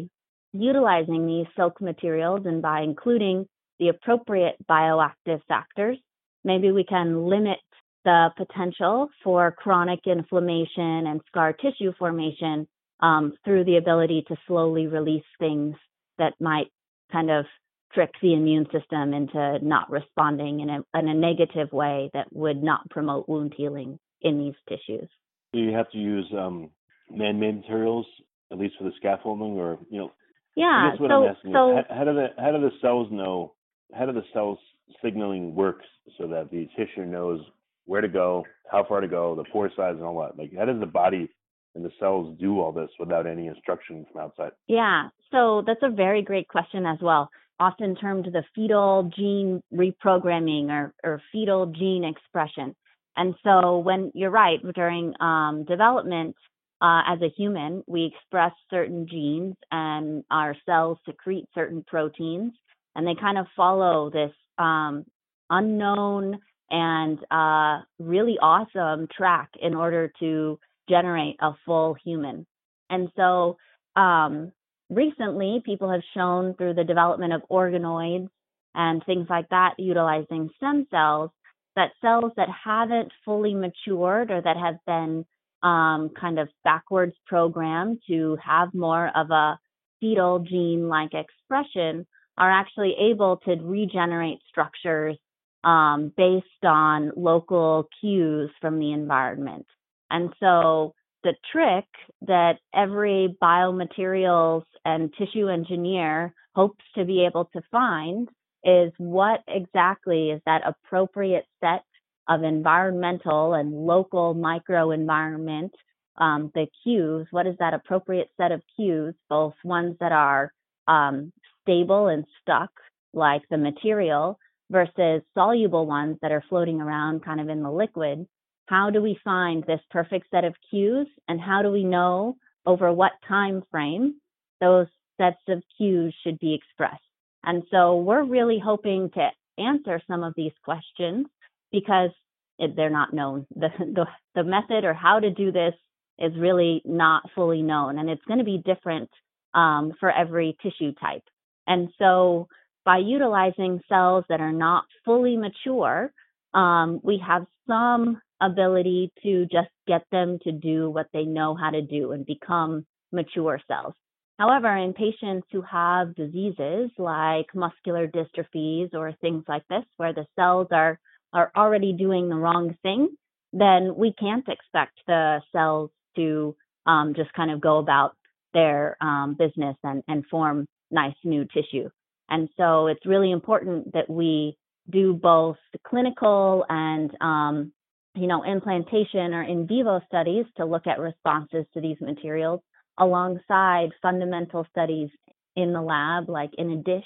utilizing 0.52 1.26
these 1.26 1.46
silk 1.56 1.80
materials 1.80 2.40
and 2.44 2.60
by 2.60 2.80
including 2.80 3.46
the 3.78 3.88
appropriate 3.88 4.56
bioactive 4.68 5.40
factors, 5.48 5.98
maybe 6.44 6.72
we 6.72 6.84
can 6.84 7.26
limit 7.26 7.58
the 8.04 8.30
potential 8.36 9.08
for 9.22 9.52
chronic 9.52 10.00
inflammation 10.06 11.06
and 11.06 11.20
scar 11.28 11.52
tissue 11.52 11.92
formation 11.98 12.66
um, 13.00 13.34
through 13.44 13.64
the 13.64 13.76
ability 13.76 14.24
to 14.28 14.36
slowly 14.46 14.86
release 14.86 15.24
things 15.38 15.76
that 16.18 16.34
might 16.40 16.68
kind 17.12 17.30
of 17.30 17.44
trick 17.92 18.10
the 18.22 18.34
immune 18.34 18.66
system 18.72 19.12
into 19.12 19.58
not 19.62 19.90
responding 19.90 20.60
in 20.60 20.70
a, 20.70 20.98
in 20.98 21.08
a 21.08 21.14
negative 21.14 21.72
way 21.72 22.10
that 22.14 22.26
would 22.32 22.62
not 22.62 22.88
promote 22.90 23.28
wound 23.28 23.52
healing 23.56 23.98
in 24.20 24.38
these 24.38 24.54
tissues. 24.68 25.08
You 25.52 25.72
have 25.72 25.90
to 25.90 25.98
use 25.98 26.26
um, 26.38 26.70
man-made 27.10 27.56
materials, 27.62 28.06
at 28.52 28.58
least 28.58 28.74
for 28.78 28.84
the 28.84 28.92
scaffolding, 28.96 29.58
or 29.58 29.78
you 29.90 29.98
know? 29.98 30.12
Yeah. 30.56 30.90
what 30.98 31.10
so 31.10 31.24
I'm 31.24 31.36
asking 31.36 31.52
so 31.52 31.82
how, 31.88 31.96
how 31.96 32.04
do 32.04 32.14
the 32.14 32.26
how 32.38 32.52
do 32.52 32.60
the 32.60 32.72
cells 32.80 33.08
know? 33.10 33.54
How 33.94 34.06
do 34.06 34.12
the 34.12 34.24
cells 34.32 34.58
signaling 35.02 35.54
works 35.54 35.86
so 36.18 36.26
that 36.28 36.50
the 36.50 36.68
tissue 36.76 37.06
knows 37.06 37.40
where 37.86 38.00
to 38.00 38.08
go, 38.08 38.44
how 38.70 38.84
far 38.84 39.00
to 39.00 39.08
go, 39.08 39.34
the 39.34 39.44
pore 39.52 39.70
size, 39.76 39.94
and 39.94 40.02
all 40.02 40.20
that? 40.20 40.38
Like, 40.38 40.52
how 40.56 40.64
does 40.64 40.80
the 40.80 40.86
body 40.86 41.28
and 41.74 41.84
the 41.84 41.90
cells 41.98 42.36
do 42.40 42.60
all 42.60 42.72
this 42.72 42.90
without 42.98 43.26
any 43.26 43.46
instruction 43.46 44.06
from 44.12 44.22
outside? 44.22 44.52
Yeah, 44.66 45.08
so 45.30 45.62
that's 45.66 45.82
a 45.82 45.90
very 45.90 46.22
great 46.22 46.48
question 46.48 46.86
as 46.86 46.98
well. 47.00 47.30
Often 47.58 47.96
termed 47.96 48.26
the 48.26 48.42
fetal 48.54 49.10
gene 49.16 49.62
reprogramming 49.72 50.70
or, 50.70 50.94
or 51.04 51.22
fetal 51.30 51.66
gene 51.66 52.04
expression. 52.04 52.74
And 53.16 53.34
so, 53.44 53.78
when 53.78 54.12
you're 54.14 54.30
right, 54.30 54.60
during 54.74 55.14
um, 55.20 55.64
development 55.68 56.36
uh, 56.80 57.02
as 57.06 57.20
a 57.20 57.28
human, 57.36 57.82
we 57.86 58.06
express 58.14 58.52
certain 58.70 59.06
genes 59.08 59.54
and 59.70 60.24
our 60.30 60.56
cells 60.64 60.98
secrete 61.06 61.46
certain 61.54 61.84
proteins, 61.86 62.52
and 62.94 63.06
they 63.06 63.14
kind 63.20 63.38
of 63.38 63.46
follow 63.54 64.10
this 64.10 64.32
um, 64.58 65.04
unknown 65.50 66.38
and 66.70 67.18
uh, 67.30 67.82
really 67.98 68.38
awesome 68.40 69.08
track 69.14 69.50
in 69.60 69.74
order 69.74 70.12
to 70.20 70.58
generate 70.88 71.36
a 71.40 71.52
full 71.66 71.96
human. 72.04 72.46
And 72.88 73.08
so 73.16 73.58
um, 73.96 74.52
recently, 74.88 75.62
people 75.64 75.90
have 75.90 76.02
shown 76.14 76.54
through 76.54 76.74
the 76.74 76.84
development 76.84 77.32
of 77.32 77.42
organoids 77.50 78.28
and 78.74 79.04
things 79.04 79.26
like 79.28 79.48
that, 79.50 79.74
utilizing 79.78 80.48
stem 80.56 80.86
cells, 80.90 81.30
that 81.76 81.90
cells 82.00 82.32
that 82.36 82.48
haven't 82.64 83.12
fully 83.24 83.54
matured 83.54 84.30
or 84.30 84.40
that 84.40 84.56
have 84.56 84.76
been 84.86 85.24
um, 85.62 86.10
kind 86.18 86.38
of 86.38 86.48
backwards 86.64 87.14
program 87.26 87.98
to 88.08 88.36
have 88.44 88.72
more 88.74 89.10
of 89.14 89.30
a 89.30 89.58
fetal 90.00 90.38
gene 90.38 90.88
like 90.88 91.12
expression 91.14 92.06
are 92.38 92.50
actually 92.50 92.94
able 92.98 93.36
to 93.44 93.52
regenerate 93.62 94.38
structures 94.48 95.16
um, 95.62 96.12
based 96.16 96.64
on 96.64 97.12
local 97.16 97.88
cues 98.00 98.50
from 98.60 98.78
the 98.78 98.92
environment. 98.92 99.66
And 100.10 100.32
so 100.40 100.94
the 101.22 101.34
trick 101.52 101.84
that 102.22 102.54
every 102.74 103.36
biomaterials 103.42 104.64
and 104.84 105.12
tissue 105.18 105.48
engineer 105.48 106.34
hopes 106.54 106.84
to 106.96 107.04
be 107.04 107.26
able 107.26 107.44
to 107.52 107.60
find 107.70 108.28
is 108.64 108.92
what 108.98 109.40
exactly 109.46 110.30
is 110.30 110.40
that 110.46 110.62
appropriate 110.66 111.44
set 111.60 111.84
of 112.30 112.44
environmental 112.44 113.54
and 113.54 113.72
local 113.72 114.36
microenvironment, 114.36 115.70
um, 116.16 116.52
the 116.54 116.66
cues, 116.84 117.26
what 117.32 117.46
is 117.46 117.56
that 117.58 117.74
appropriate 117.74 118.28
set 118.36 118.52
of 118.52 118.62
cues, 118.76 119.14
both 119.28 119.54
ones 119.64 119.96
that 119.98 120.12
are 120.12 120.52
um, 120.86 121.32
stable 121.62 122.06
and 122.06 122.24
stuck, 122.40 122.70
like 123.12 123.42
the 123.50 123.58
material, 123.58 124.38
versus 124.70 125.22
soluble 125.34 125.86
ones 125.86 126.16
that 126.22 126.30
are 126.30 126.44
floating 126.48 126.80
around 126.80 127.24
kind 127.24 127.40
of 127.40 127.48
in 127.48 127.64
the 127.64 127.70
liquid. 127.70 128.24
How 128.66 128.90
do 128.90 129.02
we 129.02 129.18
find 129.24 129.64
this 129.64 129.80
perfect 129.90 130.26
set 130.30 130.44
of 130.44 130.54
cues 130.70 131.08
and 131.26 131.40
how 131.40 131.62
do 131.62 131.72
we 131.72 131.82
know 131.82 132.36
over 132.64 132.92
what 132.92 133.12
time 133.26 133.64
frame 133.72 134.20
those 134.60 134.86
sets 135.20 135.42
of 135.48 135.64
cues 135.76 136.14
should 136.22 136.38
be 136.38 136.54
expressed? 136.54 137.02
And 137.42 137.64
so 137.72 137.96
we're 137.96 138.22
really 138.22 138.60
hoping 138.64 139.10
to 139.14 139.30
answer 139.58 140.00
some 140.06 140.22
of 140.22 140.34
these 140.36 140.52
questions 140.64 141.26
because 141.72 142.10
it, 142.58 142.76
they're 142.76 142.90
not 142.90 143.12
known. 143.12 143.46
The, 143.56 143.68
the, 143.78 144.06
the 144.34 144.44
method 144.44 144.84
or 144.84 144.94
how 144.94 145.20
to 145.20 145.30
do 145.30 145.52
this 145.52 145.74
is 146.18 146.32
really 146.38 146.82
not 146.84 147.22
fully 147.34 147.62
known, 147.62 147.98
and 147.98 148.10
it's 148.10 148.24
going 148.26 148.38
to 148.38 148.44
be 148.44 148.62
different 148.64 149.10
um, 149.54 149.92
for 149.98 150.10
every 150.10 150.56
tissue 150.62 150.92
type. 151.00 151.24
And 151.66 151.88
so, 151.98 152.48
by 152.84 152.98
utilizing 152.98 153.80
cells 153.88 154.24
that 154.28 154.40
are 154.40 154.52
not 154.52 154.84
fully 155.04 155.36
mature, 155.36 156.12
um, 156.54 157.00
we 157.02 157.22
have 157.26 157.46
some 157.66 158.20
ability 158.40 159.12
to 159.22 159.46
just 159.46 159.68
get 159.86 160.02
them 160.10 160.38
to 160.44 160.52
do 160.52 160.90
what 160.90 161.06
they 161.12 161.24
know 161.24 161.54
how 161.54 161.70
to 161.70 161.82
do 161.82 162.12
and 162.12 162.24
become 162.24 162.86
mature 163.12 163.60
cells. 163.68 163.94
However, 164.38 164.74
in 164.74 164.94
patients 164.94 165.46
who 165.52 165.62
have 165.62 166.14
diseases 166.14 166.90
like 166.96 167.46
muscular 167.54 168.08
dystrophies 168.08 168.94
or 168.94 169.12
things 169.20 169.44
like 169.46 169.64
this, 169.68 169.84
where 169.98 170.14
the 170.14 170.26
cells 170.34 170.68
are 170.70 170.98
are 171.32 171.50
already 171.56 171.92
doing 171.92 172.28
the 172.28 172.36
wrong 172.36 172.76
thing, 172.82 173.08
then 173.52 173.94
we 173.96 174.12
can't 174.12 174.48
expect 174.48 174.98
the 175.06 175.40
cells 175.52 175.90
to 176.16 176.56
um, 176.86 177.14
just 177.14 177.32
kind 177.32 177.50
of 177.50 177.60
go 177.60 177.78
about 177.78 178.16
their 178.52 178.96
um, 179.00 179.36
business 179.38 179.76
and, 179.84 180.02
and 180.08 180.26
form 180.26 180.66
nice 180.90 181.14
new 181.24 181.44
tissue. 181.44 181.88
And 182.28 182.48
so 182.56 182.86
it's 182.86 183.06
really 183.06 183.30
important 183.30 183.92
that 183.92 184.08
we 184.08 184.56
do 184.88 185.12
both 185.12 185.56
clinical 185.86 186.64
and 186.68 187.10
um, 187.20 187.72
you 188.14 188.26
know 188.26 188.44
implantation 188.44 189.34
or 189.34 189.42
in 189.42 189.66
vivo 189.66 190.00
studies 190.06 190.44
to 190.56 190.64
look 190.64 190.86
at 190.86 190.98
responses 190.98 191.64
to 191.74 191.80
these 191.80 191.96
materials 192.00 192.60
alongside 192.98 193.90
fundamental 194.02 194.66
studies 194.70 195.08
in 195.56 195.72
the 195.72 195.80
lab 195.80 196.28
like 196.28 196.50
in 196.58 196.70
a 196.70 196.76
dish 196.76 197.04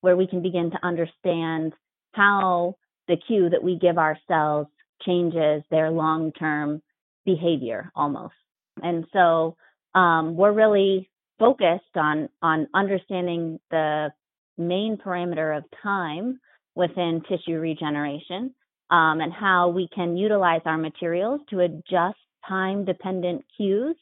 where 0.00 0.16
we 0.16 0.26
can 0.26 0.42
begin 0.42 0.70
to 0.70 0.78
understand 0.82 1.72
how 2.12 2.74
the 3.10 3.16
cue 3.16 3.50
that 3.50 3.62
we 3.62 3.76
give 3.76 3.98
ourselves 3.98 4.70
changes 5.04 5.62
their 5.70 5.90
long 5.90 6.32
term 6.32 6.80
behavior 7.26 7.90
almost. 7.94 8.34
And 8.82 9.04
so 9.12 9.56
um, 9.94 10.36
we're 10.36 10.52
really 10.52 11.10
focused 11.38 11.96
on 11.96 12.28
on 12.40 12.68
understanding 12.72 13.58
the 13.70 14.12
main 14.56 14.96
parameter 14.96 15.56
of 15.56 15.64
time 15.82 16.38
within 16.76 17.22
tissue 17.28 17.58
regeneration 17.58 18.54
um, 18.90 19.20
and 19.20 19.32
how 19.32 19.68
we 19.68 19.88
can 19.94 20.16
utilize 20.16 20.60
our 20.64 20.78
materials 20.78 21.40
to 21.50 21.60
adjust 21.60 22.18
time 22.48 22.84
dependent 22.84 23.44
cues 23.56 23.96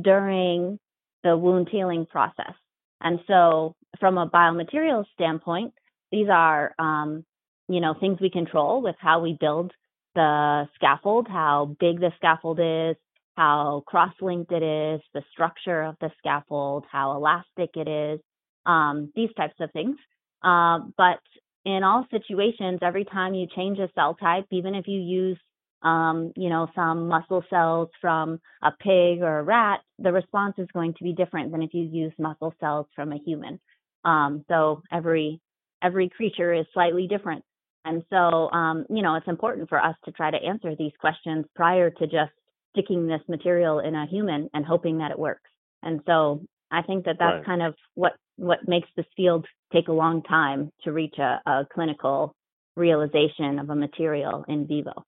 during 0.00 0.78
the 1.22 1.36
wound 1.36 1.68
healing 1.70 2.06
process. 2.06 2.54
And 3.00 3.20
so, 3.26 3.76
from 4.00 4.18
a 4.18 4.28
biomaterials 4.28 5.04
standpoint, 5.14 5.74
these 6.10 6.28
are 6.30 6.74
um, 6.78 7.24
you 7.68 7.80
know, 7.80 7.94
things 7.98 8.18
we 8.20 8.30
control 8.30 8.82
with 8.82 8.96
how 8.98 9.20
we 9.20 9.36
build 9.38 9.72
the 10.14 10.68
scaffold, 10.74 11.26
how 11.28 11.76
big 11.80 12.00
the 12.00 12.12
scaffold 12.16 12.60
is, 12.60 12.96
how 13.36 13.82
cross-linked 13.86 14.52
it 14.52 14.62
is, 14.62 15.00
the 15.12 15.22
structure 15.32 15.82
of 15.82 15.96
the 16.00 16.10
scaffold, 16.18 16.84
how 16.90 17.16
elastic 17.16 17.70
it 17.76 17.88
is, 17.88 18.20
um, 18.66 19.12
these 19.16 19.30
types 19.36 19.54
of 19.60 19.70
things. 19.72 19.96
Uh, 20.42 20.78
but 20.96 21.20
in 21.64 21.82
all 21.82 22.06
situations, 22.10 22.78
every 22.82 23.04
time 23.04 23.34
you 23.34 23.46
change 23.56 23.78
a 23.78 23.90
cell 23.94 24.14
type, 24.14 24.46
even 24.50 24.74
if 24.74 24.86
you 24.86 25.00
use, 25.00 25.38
um, 25.82 26.32
you 26.36 26.48
know, 26.48 26.68
some 26.74 27.08
muscle 27.08 27.42
cells 27.50 27.88
from 28.00 28.38
a 28.62 28.70
pig 28.70 29.22
or 29.22 29.40
a 29.40 29.42
rat, 29.42 29.80
the 29.98 30.12
response 30.12 30.54
is 30.58 30.68
going 30.72 30.94
to 30.94 31.04
be 31.04 31.12
different 31.12 31.50
than 31.50 31.62
if 31.62 31.74
you 31.74 31.82
use 31.82 32.12
muscle 32.18 32.54
cells 32.60 32.86
from 32.94 33.12
a 33.12 33.18
human. 33.18 33.58
Um, 34.04 34.44
so 34.48 34.82
every 34.92 35.40
every 35.82 36.08
creature 36.08 36.52
is 36.52 36.66
slightly 36.72 37.06
different. 37.06 37.44
And 37.84 38.02
so, 38.10 38.50
um, 38.50 38.86
you 38.88 39.02
know, 39.02 39.14
it's 39.16 39.28
important 39.28 39.68
for 39.68 39.78
us 39.80 39.96
to 40.04 40.12
try 40.12 40.30
to 40.30 40.36
answer 40.36 40.74
these 40.76 40.92
questions 40.98 41.44
prior 41.54 41.90
to 41.90 42.06
just 42.06 42.32
sticking 42.72 43.06
this 43.06 43.20
material 43.28 43.80
in 43.80 43.94
a 43.94 44.06
human 44.06 44.48
and 44.54 44.64
hoping 44.64 44.98
that 44.98 45.10
it 45.10 45.18
works. 45.18 45.50
And 45.82 46.00
so, 46.06 46.42
I 46.70 46.82
think 46.82 47.04
that 47.04 47.16
that's 47.18 47.36
right. 47.36 47.44
kind 47.44 47.62
of 47.62 47.74
what 47.94 48.12
what 48.36 48.66
makes 48.66 48.88
this 48.96 49.06
field 49.16 49.46
take 49.72 49.88
a 49.88 49.92
long 49.92 50.22
time 50.22 50.72
to 50.82 50.92
reach 50.92 51.14
a, 51.18 51.40
a 51.46 51.66
clinical 51.72 52.34
realization 52.76 53.58
of 53.60 53.70
a 53.70 53.76
material 53.76 54.44
in 54.48 54.66
vivo. 54.66 55.04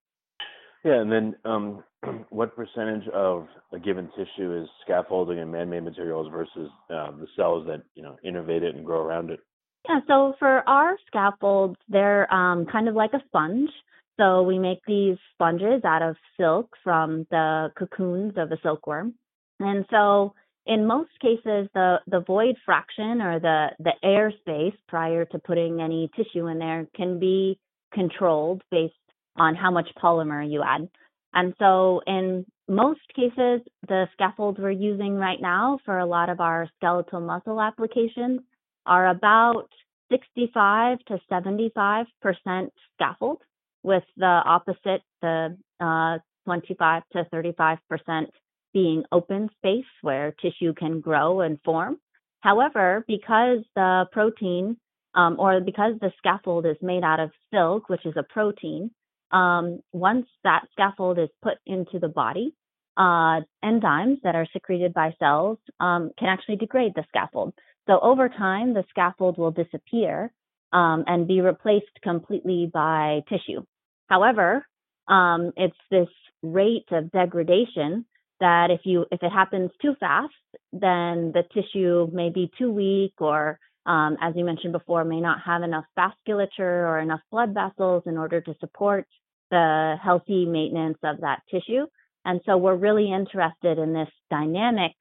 Yeah, 0.84 1.00
and 1.00 1.10
then 1.10 1.34
um, 1.44 1.82
what 2.30 2.54
percentage 2.54 3.08
of 3.08 3.48
a 3.72 3.78
given 3.78 4.08
tissue 4.16 4.62
is 4.62 4.68
scaffolding 4.84 5.40
and 5.40 5.50
man-made 5.50 5.82
materials 5.82 6.28
versus 6.30 6.70
uh, 6.90 7.10
the 7.12 7.26
cells 7.36 7.66
that 7.66 7.82
you 7.94 8.02
know 8.02 8.16
innervate 8.24 8.62
it 8.62 8.76
and 8.76 8.84
grow 8.84 9.00
around 9.02 9.30
it? 9.30 9.40
Yeah, 9.88 10.00
so 10.08 10.34
for 10.38 10.68
our 10.68 10.96
scaffolds, 11.06 11.76
they're 11.88 12.32
um, 12.32 12.66
kind 12.66 12.88
of 12.88 12.94
like 12.94 13.12
a 13.12 13.22
sponge. 13.26 13.70
So 14.18 14.42
we 14.42 14.58
make 14.58 14.80
these 14.86 15.16
sponges 15.34 15.84
out 15.84 16.02
of 16.02 16.16
silk 16.38 16.70
from 16.82 17.26
the 17.30 17.70
cocoons 17.78 18.34
of 18.36 18.50
a 18.50 18.56
silkworm. 18.62 19.14
And 19.60 19.84
so 19.90 20.34
in 20.64 20.86
most 20.86 21.10
cases, 21.20 21.68
the, 21.74 21.98
the 22.06 22.20
void 22.26 22.56
fraction 22.64 23.20
or 23.20 23.38
the, 23.38 23.68
the 23.78 23.92
air 24.02 24.32
space 24.40 24.74
prior 24.88 25.24
to 25.26 25.38
putting 25.38 25.80
any 25.80 26.10
tissue 26.16 26.46
in 26.46 26.58
there 26.58 26.86
can 26.96 27.20
be 27.20 27.58
controlled 27.92 28.62
based 28.70 28.94
on 29.36 29.54
how 29.54 29.70
much 29.70 29.88
polymer 30.02 30.50
you 30.50 30.62
add. 30.62 30.88
And 31.34 31.54
so 31.58 32.00
in 32.06 32.46
most 32.68 33.02
cases, 33.14 33.60
the 33.86 34.06
scaffolds 34.14 34.58
we're 34.58 34.70
using 34.70 35.16
right 35.16 35.40
now 35.40 35.78
for 35.84 35.98
a 35.98 36.06
lot 36.06 36.30
of 36.30 36.40
our 36.40 36.68
skeletal 36.78 37.20
muscle 37.20 37.60
applications 37.60 38.40
are 38.86 39.08
about 39.08 39.68
65 40.10 40.98
to 41.08 41.18
75 41.28 42.06
percent 42.22 42.72
scaffold, 42.94 43.38
with 43.82 44.04
the 44.16 44.26
opposite, 44.26 45.02
the 45.22 45.56
uh, 45.80 46.18
25 46.44 47.02
to 47.12 47.24
35 47.30 47.78
percent 47.88 48.30
being 48.72 49.04
open 49.10 49.48
space 49.58 49.84
where 50.02 50.34
tissue 50.42 50.74
can 50.74 51.00
grow 51.00 51.40
and 51.40 51.58
form. 51.64 51.98
However, 52.40 53.04
because 53.08 53.60
the 53.74 54.06
protein 54.12 54.76
um, 55.14 55.36
or 55.38 55.60
because 55.60 55.94
the 56.00 56.12
scaffold 56.18 56.66
is 56.66 56.76
made 56.82 57.02
out 57.02 57.18
of 57.18 57.30
silk, 57.52 57.88
which 57.88 58.04
is 58.04 58.14
a 58.16 58.22
protein, 58.22 58.90
um, 59.32 59.80
once 59.92 60.26
that 60.44 60.66
scaffold 60.72 61.18
is 61.18 61.30
put 61.42 61.54
into 61.66 61.98
the 61.98 62.08
body, 62.08 62.54
uh, 62.96 63.40
enzymes 63.64 64.20
that 64.22 64.34
are 64.34 64.46
secreted 64.52 64.94
by 64.94 65.14
cells 65.18 65.58
um, 65.80 66.10
can 66.18 66.28
actually 66.28 66.56
degrade 66.56 66.92
the 66.94 67.04
scaffold. 67.08 67.54
So 67.86 67.98
over 68.00 68.28
time, 68.28 68.74
the 68.74 68.84
scaffold 68.90 69.38
will 69.38 69.52
disappear 69.52 70.32
um, 70.72 71.04
and 71.06 71.28
be 71.28 71.40
replaced 71.40 72.00
completely 72.02 72.70
by 72.72 73.22
tissue. 73.28 73.64
However, 74.08 74.66
um, 75.08 75.52
it's 75.56 75.76
this 75.90 76.08
rate 76.42 76.88
of 76.90 77.12
degradation 77.12 78.04
that 78.40 78.70
if 78.70 78.80
you 78.84 79.06
if 79.10 79.22
it 79.22 79.30
happens 79.30 79.70
too 79.80 79.94
fast, 79.98 80.34
then 80.72 81.32
the 81.32 81.42
tissue 81.54 82.08
may 82.12 82.30
be 82.30 82.50
too 82.58 82.70
weak 82.70 83.14
or 83.18 83.58
um, 83.86 84.16
as 84.20 84.34
you 84.34 84.44
mentioned 84.44 84.72
before, 84.72 85.04
may 85.04 85.20
not 85.20 85.38
have 85.46 85.62
enough 85.62 85.84
vasculature 85.96 86.58
or 86.58 86.98
enough 86.98 87.20
blood 87.30 87.54
vessels 87.54 88.02
in 88.06 88.18
order 88.18 88.40
to 88.40 88.54
support 88.58 89.06
the 89.50 89.94
healthy 90.02 90.44
maintenance 90.44 90.98
of 91.04 91.20
that 91.20 91.42
tissue. 91.48 91.86
And 92.24 92.40
so 92.44 92.56
we're 92.56 92.74
really 92.74 93.12
interested 93.12 93.78
in 93.78 93.92
this 93.92 94.08
dynamic 94.28 94.92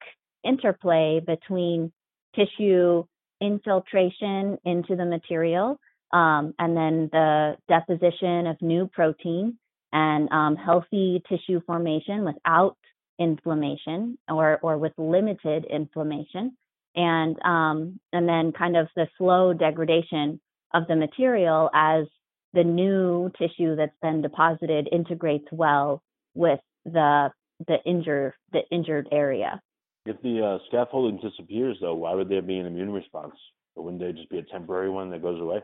interplay 0.44 1.20
between 1.26 1.92
tissue 2.36 3.04
infiltration 3.40 4.58
into 4.64 4.96
the 4.96 5.04
material 5.04 5.78
um, 6.12 6.54
and 6.58 6.76
then 6.76 7.08
the 7.12 7.56
deposition 7.68 8.46
of 8.46 8.60
new 8.62 8.88
protein 8.92 9.58
and 9.92 10.30
um, 10.30 10.56
healthy 10.56 11.22
tissue 11.28 11.60
formation 11.66 12.24
without 12.24 12.76
inflammation 13.18 14.18
or, 14.28 14.58
or 14.62 14.78
with 14.78 14.92
limited 14.98 15.64
inflammation 15.64 16.56
and 16.94 17.36
um, 17.44 18.00
and 18.12 18.28
then 18.28 18.52
kind 18.52 18.76
of 18.76 18.88
the 18.96 19.06
slow 19.18 19.52
degradation 19.52 20.40
of 20.74 20.86
the 20.88 20.96
material 20.96 21.70
as 21.74 22.06
the 22.54 22.64
new 22.64 23.30
tissue 23.38 23.76
that's 23.76 23.96
been 24.00 24.22
deposited 24.22 24.88
integrates 24.90 25.46
well 25.52 26.02
with 26.34 26.60
the 26.84 27.30
the 27.66 27.76
injured 27.84 28.32
the 28.52 28.62
injured 28.70 29.08
area. 29.12 29.60
If 30.06 30.20
the 30.22 30.44
uh, 30.44 30.58
scaffolding 30.68 31.18
disappears, 31.18 31.78
though, 31.80 31.94
why 31.94 32.14
would 32.14 32.28
there 32.28 32.42
be 32.42 32.58
an 32.58 32.66
immune 32.66 32.92
response? 32.92 33.34
Or 33.74 33.84
wouldn't 33.84 34.00
there 34.00 34.12
just 34.12 34.30
be 34.30 34.38
a 34.38 34.42
temporary 34.42 34.90
one 34.90 35.10
that 35.10 35.22
goes 35.22 35.40
away? 35.40 35.60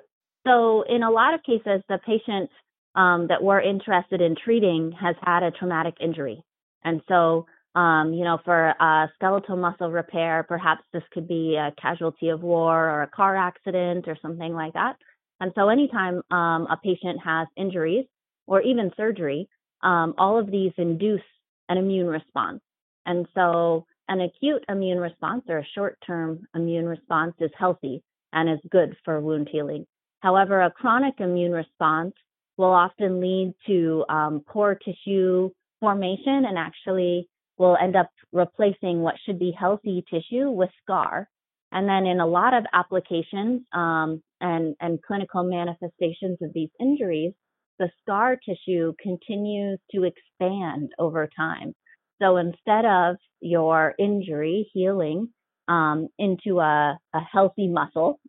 So, 0.47 0.83
in 0.89 1.03
a 1.03 1.11
lot 1.11 1.35
of 1.35 1.43
cases, 1.45 1.83
the 1.89 1.99
patient 2.05 2.51
um, 2.95 3.29
that 3.29 3.43
we're 3.43 3.61
interested 3.61 4.21
in 4.21 4.37
treating 4.37 4.93
has 5.01 5.15
had 5.23 5.43
a 5.43 5.51
traumatic 5.51 5.95
injury, 6.01 6.43
and 6.85 7.01
so 7.09 7.47
um, 7.75 8.13
you 8.13 8.25
know, 8.25 8.39
for 8.45 8.75
skeletal 9.15 9.57
muscle 9.57 9.91
repair, 9.91 10.45
perhaps 10.47 10.83
this 10.93 11.03
could 11.13 11.27
be 11.27 11.57
a 11.57 11.73
casualty 11.81 12.29
of 12.29 12.43
war 12.43 12.91
or 12.91 13.03
a 13.03 13.09
car 13.09 13.37
accident 13.37 14.07
or 14.09 14.17
something 14.21 14.53
like 14.53 14.75
that. 14.75 14.97
And 15.41 15.53
so, 15.55 15.69
anytime 15.69 16.23
um, 16.31 16.67
a 16.71 16.79
patient 16.83 17.21
has 17.25 17.49
injuries 17.57 18.05
or 18.47 18.61
even 18.61 18.91
surgery, 18.97 19.49
um, 19.83 20.15
all 20.19 20.39
of 20.39 20.51
these 20.51 20.73
induce 20.77 21.23
an 21.69 21.79
immune 21.79 22.09
response. 22.09 22.61
And 23.07 23.27
so, 23.35 23.87
an 24.13 24.21
acute 24.21 24.63
immune 24.69 24.99
response 24.99 25.43
or 25.49 25.59
a 25.59 25.67
short 25.75 25.99
term 26.07 26.47
immune 26.55 26.87
response 26.87 27.35
is 27.41 27.51
healthy 27.59 28.03
and 28.33 28.49
is 28.49 28.59
good 28.71 28.95
for 29.05 29.21
wound 29.21 29.49
healing. 29.51 29.87
However, 30.21 30.61
a 30.61 30.71
chronic 30.71 31.15
immune 31.19 31.53
response 31.53 32.15
will 32.59 32.73
often 32.73 33.21
lead 33.21 33.55
to 33.67 34.05
um, 34.09 34.43
poor 34.47 34.75
tissue 34.75 35.51
formation 35.81 36.45
and 36.47 36.59
actually 36.59 37.29
will 37.59 37.77
end 37.83 37.97
up 37.97 38.11
replacing 38.33 39.01
what 39.01 39.15
should 39.25 39.39
be 39.39 39.55
healthy 39.59 40.05
tissue 40.11 40.51
with 40.51 40.71
scar. 40.83 41.29
And 41.73 41.89
then 41.89 42.05
in 42.05 42.21
a 42.21 42.27
lot 42.27 42.53
of 42.53 42.65
applications 42.75 43.63
um, 43.73 44.23
and, 44.41 44.77
and 44.81 45.03
clinical 45.03 45.43
manifestations 45.43 46.39
of 46.43 46.53
these 46.55 46.69
injuries, 46.79 47.33
the 47.79 47.89
scar 48.03 48.37
tissue 48.37 48.93
continues 49.03 49.79
to 49.93 50.05
expand 50.05 50.91
over 50.99 51.29
time. 51.35 51.75
So 52.21 52.37
instead 52.37 52.85
of 52.85 53.17
your 53.41 53.95
injury 53.99 54.69
healing 54.73 55.29
um, 55.69 56.09
into 56.19 56.61
a, 56.61 56.99
a 57.15 57.21
healthy 57.21 57.69
muscle 57.69 58.21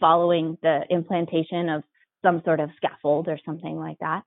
following 0.00 0.58
the 0.62 0.80
implantation 0.90 1.68
of 1.68 1.82
some 2.22 2.42
sort 2.44 2.60
of 2.60 2.70
scaffold 2.76 3.28
or 3.28 3.38
something 3.44 3.76
like 3.76 3.98
that, 4.00 4.22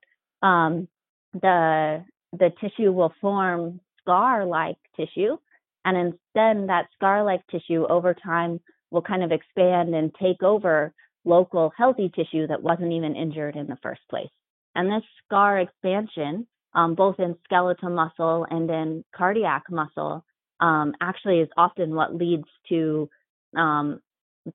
um, 0.46 0.88
the 1.34 2.04
the 2.32 2.50
tissue 2.60 2.92
will 2.92 3.12
form 3.20 3.80
scar 4.00 4.44
like 4.46 4.76
tissue. 4.96 5.36
And 5.84 5.96
instead, 5.96 6.68
that 6.68 6.88
scar 6.94 7.24
like 7.24 7.46
tissue 7.48 7.86
over 7.88 8.14
time 8.14 8.60
will 8.90 9.02
kind 9.02 9.22
of 9.22 9.32
expand 9.32 9.94
and 9.94 10.14
take 10.20 10.42
over 10.42 10.92
local 11.24 11.72
healthy 11.76 12.10
tissue 12.14 12.46
that 12.46 12.62
wasn't 12.62 12.92
even 12.92 13.16
injured 13.16 13.56
in 13.56 13.66
the 13.66 13.78
first 13.82 14.00
place. 14.10 14.30
And 14.74 14.90
this 14.90 15.02
scar 15.24 15.58
expansion, 15.60 16.46
um, 16.74 16.94
both 16.94 17.18
in 17.18 17.36
skeletal 17.44 17.90
muscle 17.90 18.46
and 18.50 18.70
in 18.70 19.04
cardiac 19.14 19.64
muscle, 19.70 20.24
um, 20.60 20.94
actually 21.00 21.40
is 21.40 21.48
often 21.56 21.94
what 21.94 22.14
leads 22.14 22.48
to 22.68 23.08
um, 23.56 24.00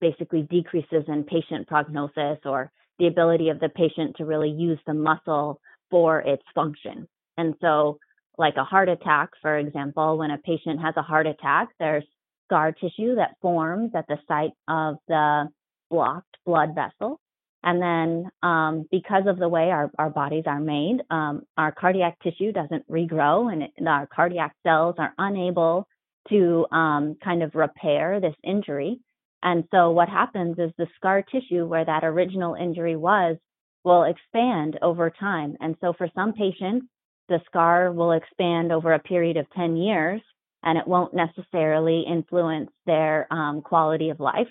basically 0.01 0.41
decreases 0.43 1.03
in 1.07 1.23
patient 1.23 1.67
prognosis 1.67 2.39
or 2.45 2.71
the 2.99 3.07
ability 3.07 3.49
of 3.49 3.59
the 3.59 3.69
patient 3.69 4.15
to 4.17 4.25
really 4.25 4.49
use 4.49 4.79
the 4.87 4.93
muscle 4.93 5.59
for 5.89 6.19
its 6.21 6.43
function. 6.55 7.07
And 7.37 7.55
so 7.61 7.99
like 8.37 8.55
a 8.57 8.63
heart 8.63 8.89
attack, 8.89 9.29
for 9.41 9.57
example, 9.57 10.17
when 10.17 10.31
a 10.31 10.37
patient 10.37 10.81
has 10.81 10.95
a 10.97 11.01
heart 11.01 11.27
attack, 11.27 11.69
there's 11.79 12.03
scar 12.45 12.71
tissue 12.71 13.15
that 13.15 13.35
forms 13.41 13.91
at 13.95 14.07
the 14.07 14.17
site 14.27 14.51
of 14.67 14.95
the 15.07 15.49
blocked 15.89 16.37
blood 16.45 16.75
vessel. 16.75 17.19
And 17.63 17.81
then, 17.81 18.31
um, 18.43 18.85
because 18.91 19.23
of 19.27 19.39
the 19.39 19.49
way 19.49 19.71
our, 19.71 19.91
our 19.97 20.09
bodies 20.09 20.43
are 20.45 20.59
made, 20.59 20.99
um, 21.09 21.41
our 21.57 21.71
cardiac 21.71 22.17
tissue 22.21 22.51
doesn't 22.51 22.89
regrow 22.89 23.51
and 23.51 23.63
it, 23.63 23.71
our 23.85 24.07
cardiac 24.07 24.55
cells 24.63 24.95
are 24.99 25.13
unable 25.17 25.87
to 26.29 26.65
um, 26.71 27.17
kind 27.23 27.41
of 27.41 27.55
repair 27.55 28.19
this 28.19 28.35
injury. 28.43 28.99
And 29.43 29.63
so, 29.71 29.91
what 29.91 30.09
happens 30.09 30.57
is 30.59 30.71
the 30.77 30.87
scar 30.95 31.21
tissue 31.23 31.65
where 31.65 31.85
that 31.85 32.03
original 32.03 32.55
injury 32.55 32.95
was 32.95 33.37
will 33.83 34.03
expand 34.03 34.77
over 34.81 35.09
time. 35.09 35.55
And 35.59 35.75
so, 35.81 35.93
for 35.97 36.09
some 36.15 36.33
patients, 36.33 36.87
the 37.29 37.39
scar 37.45 37.91
will 37.91 38.11
expand 38.13 38.71
over 38.71 38.93
a 38.93 38.99
period 38.99 39.37
of 39.37 39.49
10 39.55 39.77
years 39.77 40.21
and 40.63 40.77
it 40.77 40.87
won't 40.87 41.13
necessarily 41.13 42.03
influence 42.07 42.69
their 42.85 43.27
um, 43.31 43.61
quality 43.61 44.09
of 44.09 44.19
life. 44.19 44.47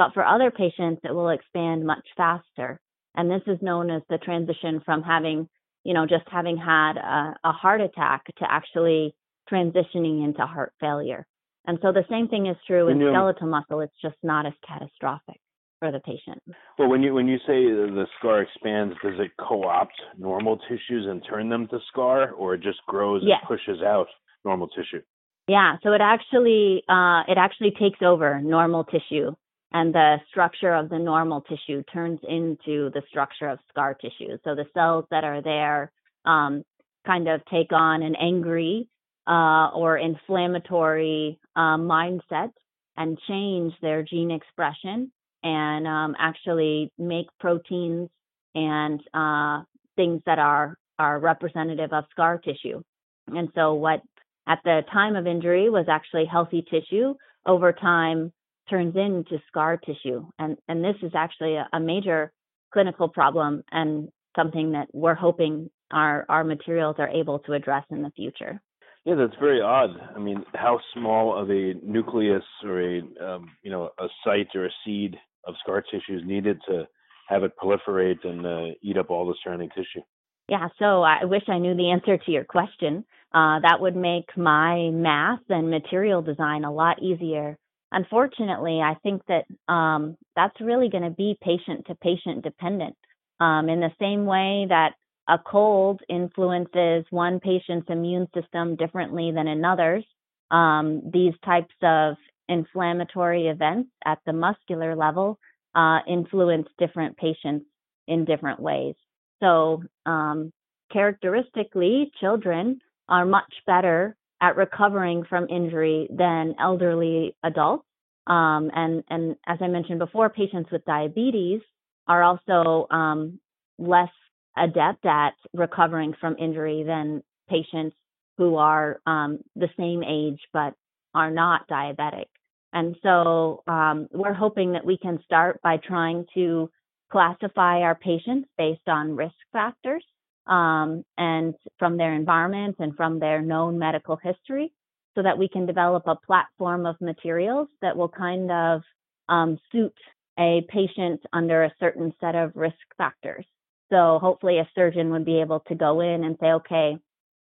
But 0.00 0.14
for 0.14 0.24
other 0.24 0.50
patients, 0.50 1.02
it 1.04 1.14
will 1.14 1.28
expand 1.28 1.84
much 1.84 2.06
faster. 2.16 2.80
And 3.16 3.30
this 3.30 3.42
is 3.46 3.58
known 3.60 3.90
as 3.90 4.00
the 4.08 4.16
transition 4.16 4.80
from 4.82 5.02
having, 5.02 5.46
you 5.84 5.92
know, 5.92 6.06
just 6.06 6.24
having 6.32 6.56
had 6.56 6.96
a, 6.96 7.34
a 7.44 7.52
heart 7.52 7.82
attack 7.82 8.24
to 8.38 8.50
actually 8.50 9.14
transitioning 9.52 10.24
into 10.24 10.46
heart 10.46 10.72
failure. 10.80 11.26
And 11.66 11.78
so 11.82 11.92
the 11.92 12.06
same 12.08 12.28
thing 12.28 12.46
is 12.46 12.56
true 12.66 12.88
in 12.88 12.96
skeletal 12.96 13.48
muscle. 13.48 13.80
It's 13.80 13.92
just 14.00 14.16
not 14.22 14.46
as 14.46 14.54
catastrophic 14.66 15.38
for 15.80 15.92
the 15.92 16.00
patient. 16.00 16.40
Well, 16.78 16.88
when 16.88 17.02
you 17.02 17.12
when 17.12 17.28
you 17.28 17.36
say 17.40 17.60
the 17.66 18.06
scar 18.18 18.40
expands, 18.40 18.94
does 19.02 19.18
it 19.18 19.32
co-opt 19.38 20.00
normal 20.16 20.56
tissues 20.66 21.06
and 21.10 21.22
turn 21.28 21.50
them 21.50 21.68
to 21.68 21.78
scar, 21.92 22.30
or 22.30 22.54
it 22.54 22.62
just 22.62 22.78
grows 22.86 23.20
yes. 23.22 23.40
and 23.42 23.48
pushes 23.48 23.82
out 23.82 24.06
normal 24.46 24.68
tissue? 24.68 25.02
Yeah, 25.46 25.76
so 25.82 25.92
it 25.92 26.00
actually 26.00 26.84
uh, 26.88 27.24
it 27.28 27.36
actually 27.36 27.72
takes 27.72 27.98
over 28.00 28.40
normal 28.40 28.84
tissue, 28.84 29.34
and 29.72 29.94
the 29.94 30.16
structure 30.30 30.74
of 30.74 30.88
the 30.88 30.98
normal 30.98 31.42
tissue 31.42 31.82
turns 31.92 32.18
into 32.28 32.90
the 32.90 33.02
structure 33.08 33.48
of 33.48 33.58
scar 33.68 33.94
tissue. 33.94 34.36
So 34.44 34.54
the 34.54 34.66
cells 34.74 35.04
that 35.10 35.24
are 35.24 35.42
there 35.42 35.92
um, 36.24 36.64
kind 37.06 37.28
of 37.28 37.40
take 37.46 37.72
on 37.72 38.02
an 38.02 38.16
angry 38.16 38.88
uh, 39.28 39.68
or 39.74 39.96
inflammatory 39.96 41.38
uh, 41.54 41.76
mindset 41.76 42.50
and 42.96 43.18
change 43.28 43.72
their 43.80 44.02
gene 44.02 44.30
expression 44.30 45.12
and 45.42 45.86
um, 45.86 46.16
actually 46.18 46.92
make 46.98 47.26
proteins 47.38 48.08
and 48.54 49.00
uh, 49.14 49.62
things 49.96 50.20
that 50.26 50.38
are 50.38 50.76
are 50.98 51.18
representative 51.18 51.92
of 51.92 52.04
scar 52.10 52.38
tissue. 52.38 52.82
And 53.28 53.48
so, 53.54 53.74
what 53.74 54.02
at 54.46 54.58
the 54.64 54.82
time 54.92 55.16
of 55.16 55.26
injury 55.26 55.70
was 55.70 55.86
actually 55.88 56.26
healthy 56.26 56.62
tissue, 56.68 57.14
over 57.46 57.72
time 57.72 58.32
turns 58.70 58.96
into 58.96 59.42
scar 59.48 59.76
tissue. 59.76 60.26
And 60.38 60.56
and 60.68 60.82
this 60.82 60.96
is 61.02 61.12
actually 61.14 61.56
a, 61.56 61.68
a 61.72 61.80
major 61.80 62.32
clinical 62.72 63.08
problem 63.08 63.62
and 63.72 64.08
something 64.36 64.72
that 64.72 64.86
we're 64.92 65.14
hoping 65.14 65.70
our 65.90 66.24
our 66.28 66.44
materials 66.44 66.96
are 66.98 67.08
able 67.08 67.40
to 67.40 67.52
address 67.52 67.84
in 67.90 68.02
the 68.02 68.10
future. 68.10 68.60
Yeah, 69.04 69.14
that's 69.14 69.38
very 69.40 69.60
odd. 69.60 69.90
I 70.14 70.18
mean, 70.18 70.44
how 70.54 70.78
small 70.94 71.36
of 71.36 71.50
a 71.50 71.74
nucleus 71.82 72.44
or 72.64 72.80
a 72.80 73.00
um, 73.20 73.50
you 73.62 73.70
know 73.70 73.90
a 73.98 74.06
site 74.24 74.48
or 74.54 74.66
a 74.66 74.70
seed 74.84 75.16
of 75.46 75.54
scar 75.62 75.82
tissue 75.82 76.18
is 76.18 76.22
needed 76.24 76.60
to 76.68 76.86
have 77.28 77.42
it 77.44 77.52
proliferate 77.62 78.24
and 78.24 78.46
uh, 78.46 78.74
eat 78.82 78.98
up 78.98 79.10
all 79.10 79.26
the 79.26 79.34
surrounding 79.42 79.70
tissue? 79.70 80.02
Yeah, 80.48 80.68
so 80.78 81.02
I 81.02 81.24
wish 81.24 81.44
I 81.48 81.58
knew 81.58 81.76
the 81.76 81.92
answer 81.92 82.18
to 82.18 82.30
your 82.30 82.44
question. 82.44 83.04
Uh, 83.32 83.60
that 83.60 83.80
would 83.80 83.94
make 83.94 84.36
my 84.36 84.90
math 84.90 85.38
and 85.48 85.70
material 85.70 86.22
design 86.22 86.64
a 86.64 86.72
lot 86.72 87.00
easier. 87.00 87.56
Unfortunately, 87.92 88.80
I 88.80 88.94
think 89.02 89.22
that 89.26 89.46
um, 89.72 90.16
that's 90.36 90.60
really 90.60 90.88
going 90.88 91.04
to 91.04 91.10
be 91.10 91.36
patient 91.42 91.86
to 91.86 91.94
patient 91.96 92.42
dependent. 92.42 92.96
Um, 93.40 93.68
in 93.68 93.80
the 93.80 93.92
same 93.98 94.26
way 94.26 94.66
that 94.68 94.92
a 95.28 95.38
cold 95.38 96.00
influences 96.08 97.04
one 97.10 97.40
patient's 97.40 97.88
immune 97.88 98.28
system 98.34 98.76
differently 98.76 99.32
than 99.32 99.48
another's, 99.48 100.04
um, 100.50 101.02
these 101.12 101.34
types 101.44 101.74
of 101.82 102.16
inflammatory 102.48 103.46
events 103.46 103.90
at 104.04 104.18
the 104.26 104.32
muscular 104.32 104.94
level 104.96 105.38
uh, 105.74 106.00
influence 106.08 106.68
different 106.78 107.16
patients 107.16 107.64
in 108.08 108.24
different 108.24 108.60
ways. 108.60 108.94
So, 109.40 109.84
um, 110.04 110.52
characteristically, 110.92 112.10
children 112.20 112.80
are 113.08 113.24
much 113.24 113.52
better 113.66 114.16
at 114.40 114.56
recovering 114.56 115.24
from 115.24 115.48
injury 115.48 116.08
than 116.10 116.54
elderly 116.58 117.36
adults. 117.42 117.84
Um, 118.26 118.70
and, 118.74 119.02
and 119.08 119.36
as 119.46 119.58
I 119.60 119.68
mentioned 119.68 119.98
before, 119.98 120.30
patients 120.30 120.70
with 120.70 120.84
diabetes 120.84 121.60
are 122.06 122.22
also 122.22 122.86
um, 122.90 123.40
less 123.78 124.10
adept 124.56 125.04
at 125.06 125.34
recovering 125.54 126.14
from 126.20 126.36
injury 126.38 126.82
than 126.84 127.22
patients 127.48 127.96
who 128.38 128.56
are 128.56 129.00
um, 129.06 129.40
the 129.56 129.68
same 129.78 130.02
age 130.02 130.40
but 130.52 130.74
are 131.14 131.30
not 131.30 131.68
diabetic. 131.68 132.26
And 132.72 132.96
so 133.02 133.62
um, 133.66 134.08
we're 134.12 134.32
hoping 134.32 134.72
that 134.72 134.84
we 134.84 134.96
can 134.96 135.18
start 135.24 135.60
by 135.62 135.76
trying 135.76 136.26
to 136.34 136.70
classify 137.10 137.80
our 137.80 137.96
patients 137.96 138.48
based 138.56 138.88
on 138.88 139.16
risk 139.16 139.34
factors 139.52 140.04
um, 140.50 141.04
and 141.16 141.54
from 141.78 141.96
their 141.96 142.12
environment 142.12 142.76
and 142.80 142.94
from 142.96 143.20
their 143.20 143.40
known 143.40 143.78
medical 143.78 144.16
history 144.16 144.72
so 145.14 145.22
that 145.22 145.38
we 145.38 145.48
can 145.48 145.64
develop 145.64 146.02
a 146.06 146.16
platform 146.26 146.86
of 146.86 147.00
materials 147.00 147.68
that 147.80 147.96
will 147.96 148.08
kind 148.08 148.50
of 148.50 148.82
um, 149.28 149.58
suit 149.72 149.94
a 150.38 150.66
patient 150.68 151.20
under 151.32 151.64
a 151.64 151.74
certain 151.78 152.12
set 152.20 152.34
of 152.34 152.52
risk 152.54 152.76
factors. 152.98 153.46
So 153.90 154.18
hopefully 154.20 154.58
a 154.58 154.68
surgeon 154.74 155.10
would 155.10 155.24
be 155.24 155.40
able 155.40 155.60
to 155.68 155.74
go 155.74 156.00
in 156.00 156.24
and 156.24 156.36
say, 156.40 156.46
okay, 156.46 156.96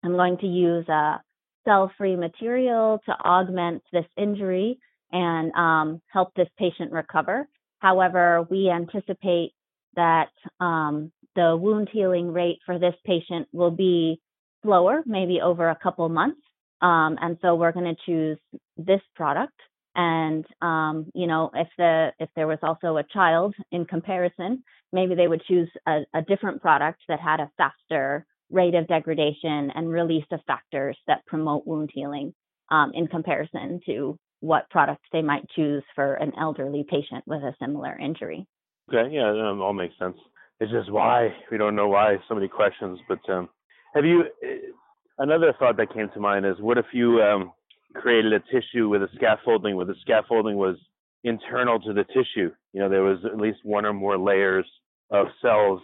I'm 0.04 0.12
going 0.12 0.38
to 0.38 0.46
use 0.46 0.88
a 0.88 1.20
cell-free 1.64 2.16
material 2.16 3.00
to 3.06 3.12
augment 3.12 3.82
this 3.92 4.06
injury 4.16 4.78
and 5.12 5.52
um, 5.52 6.02
help 6.12 6.34
this 6.34 6.48
patient 6.58 6.92
recover. 6.92 7.48
However, 7.78 8.46
we 8.50 8.70
anticipate 8.70 9.52
that 9.94 10.30
um, 10.60 11.12
the 11.38 11.56
wound 11.56 11.88
healing 11.92 12.32
rate 12.32 12.58
for 12.66 12.80
this 12.80 12.96
patient 13.06 13.46
will 13.52 13.70
be 13.70 14.20
slower, 14.64 15.02
maybe 15.06 15.40
over 15.40 15.68
a 15.68 15.78
couple 15.80 16.08
months. 16.08 16.40
Um, 16.82 17.16
and 17.20 17.38
so 17.40 17.54
we're 17.54 17.70
going 17.70 17.94
to 17.94 18.02
choose 18.04 18.38
this 18.76 19.00
product. 19.14 19.54
And 19.94 20.44
um, 20.60 21.06
you 21.14 21.28
know, 21.28 21.50
if 21.54 21.68
the 21.78 22.10
if 22.18 22.28
there 22.34 22.48
was 22.48 22.58
also 22.62 22.96
a 22.96 23.04
child 23.04 23.54
in 23.70 23.84
comparison, 23.84 24.64
maybe 24.92 25.14
they 25.14 25.28
would 25.28 25.42
choose 25.44 25.70
a, 25.86 26.00
a 26.12 26.22
different 26.22 26.60
product 26.60 27.00
that 27.08 27.20
had 27.20 27.38
a 27.38 27.50
faster 27.56 28.26
rate 28.50 28.74
of 28.74 28.88
degradation 28.88 29.70
and 29.74 29.88
release 29.88 30.26
of 30.32 30.40
factors 30.46 30.96
that 31.06 31.26
promote 31.26 31.66
wound 31.66 31.90
healing 31.94 32.34
um, 32.70 32.90
in 32.94 33.06
comparison 33.06 33.80
to 33.86 34.18
what 34.40 34.70
product 34.70 35.02
they 35.12 35.22
might 35.22 35.48
choose 35.50 35.84
for 35.94 36.14
an 36.14 36.32
elderly 36.40 36.84
patient 36.88 37.22
with 37.26 37.42
a 37.42 37.54
similar 37.60 37.96
injury. 37.96 38.46
Okay, 38.88 39.14
yeah, 39.14 39.30
um, 39.30 39.60
all 39.60 39.72
makes 39.72 39.98
sense. 39.98 40.16
It's 40.60 40.72
just 40.72 40.90
why 40.90 41.32
we 41.50 41.58
don't 41.58 41.76
know 41.76 41.88
why 41.88 42.16
so 42.28 42.34
many 42.34 42.48
questions. 42.48 42.98
But 43.08 43.20
um, 43.30 43.48
have 43.94 44.04
you? 44.04 44.24
Eh, 44.42 44.72
another 45.18 45.54
thought 45.58 45.76
that 45.76 45.94
came 45.94 46.08
to 46.14 46.20
mind 46.20 46.46
is 46.46 46.56
what 46.60 46.78
if 46.78 46.86
you 46.92 47.20
um, 47.22 47.52
created 47.94 48.32
a 48.32 48.40
tissue 48.40 48.88
with 48.88 49.02
a 49.02 49.08
scaffolding 49.14 49.76
where 49.76 49.86
the 49.86 49.94
scaffolding 50.00 50.56
was 50.56 50.76
internal 51.24 51.78
to 51.80 51.92
the 51.92 52.04
tissue? 52.04 52.50
You 52.72 52.80
know, 52.80 52.88
there 52.88 53.02
was 53.02 53.18
at 53.24 53.38
least 53.38 53.58
one 53.62 53.86
or 53.86 53.92
more 53.92 54.18
layers 54.18 54.66
of 55.10 55.26
cells 55.40 55.80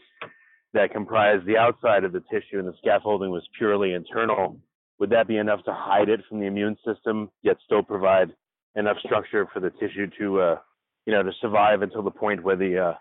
that 0.74 0.92
comprised 0.92 1.46
the 1.46 1.56
outside 1.56 2.04
of 2.04 2.12
the 2.12 2.22
tissue, 2.32 2.58
and 2.58 2.66
the 2.66 2.74
scaffolding 2.78 3.30
was 3.30 3.46
purely 3.56 3.94
internal. 3.94 4.58
Would 4.98 5.10
that 5.10 5.28
be 5.28 5.36
enough 5.36 5.64
to 5.64 5.72
hide 5.72 6.08
it 6.08 6.20
from 6.28 6.40
the 6.40 6.46
immune 6.46 6.76
system, 6.84 7.30
yet 7.42 7.56
still 7.64 7.82
provide 7.82 8.32
enough 8.74 8.96
structure 9.04 9.46
for 9.52 9.60
the 9.60 9.70
tissue 9.70 10.08
to, 10.18 10.40
uh, 10.40 10.56
you 11.06 11.12
know, 11.12 11.22
to 11.22 11.30
survive 11.40 11.82
until 11.82 12.02
the 12.02 12.10
point 12.10 12.42
where 12.42 12.56
the, 12.56 12.78
uh, 12.78 12.94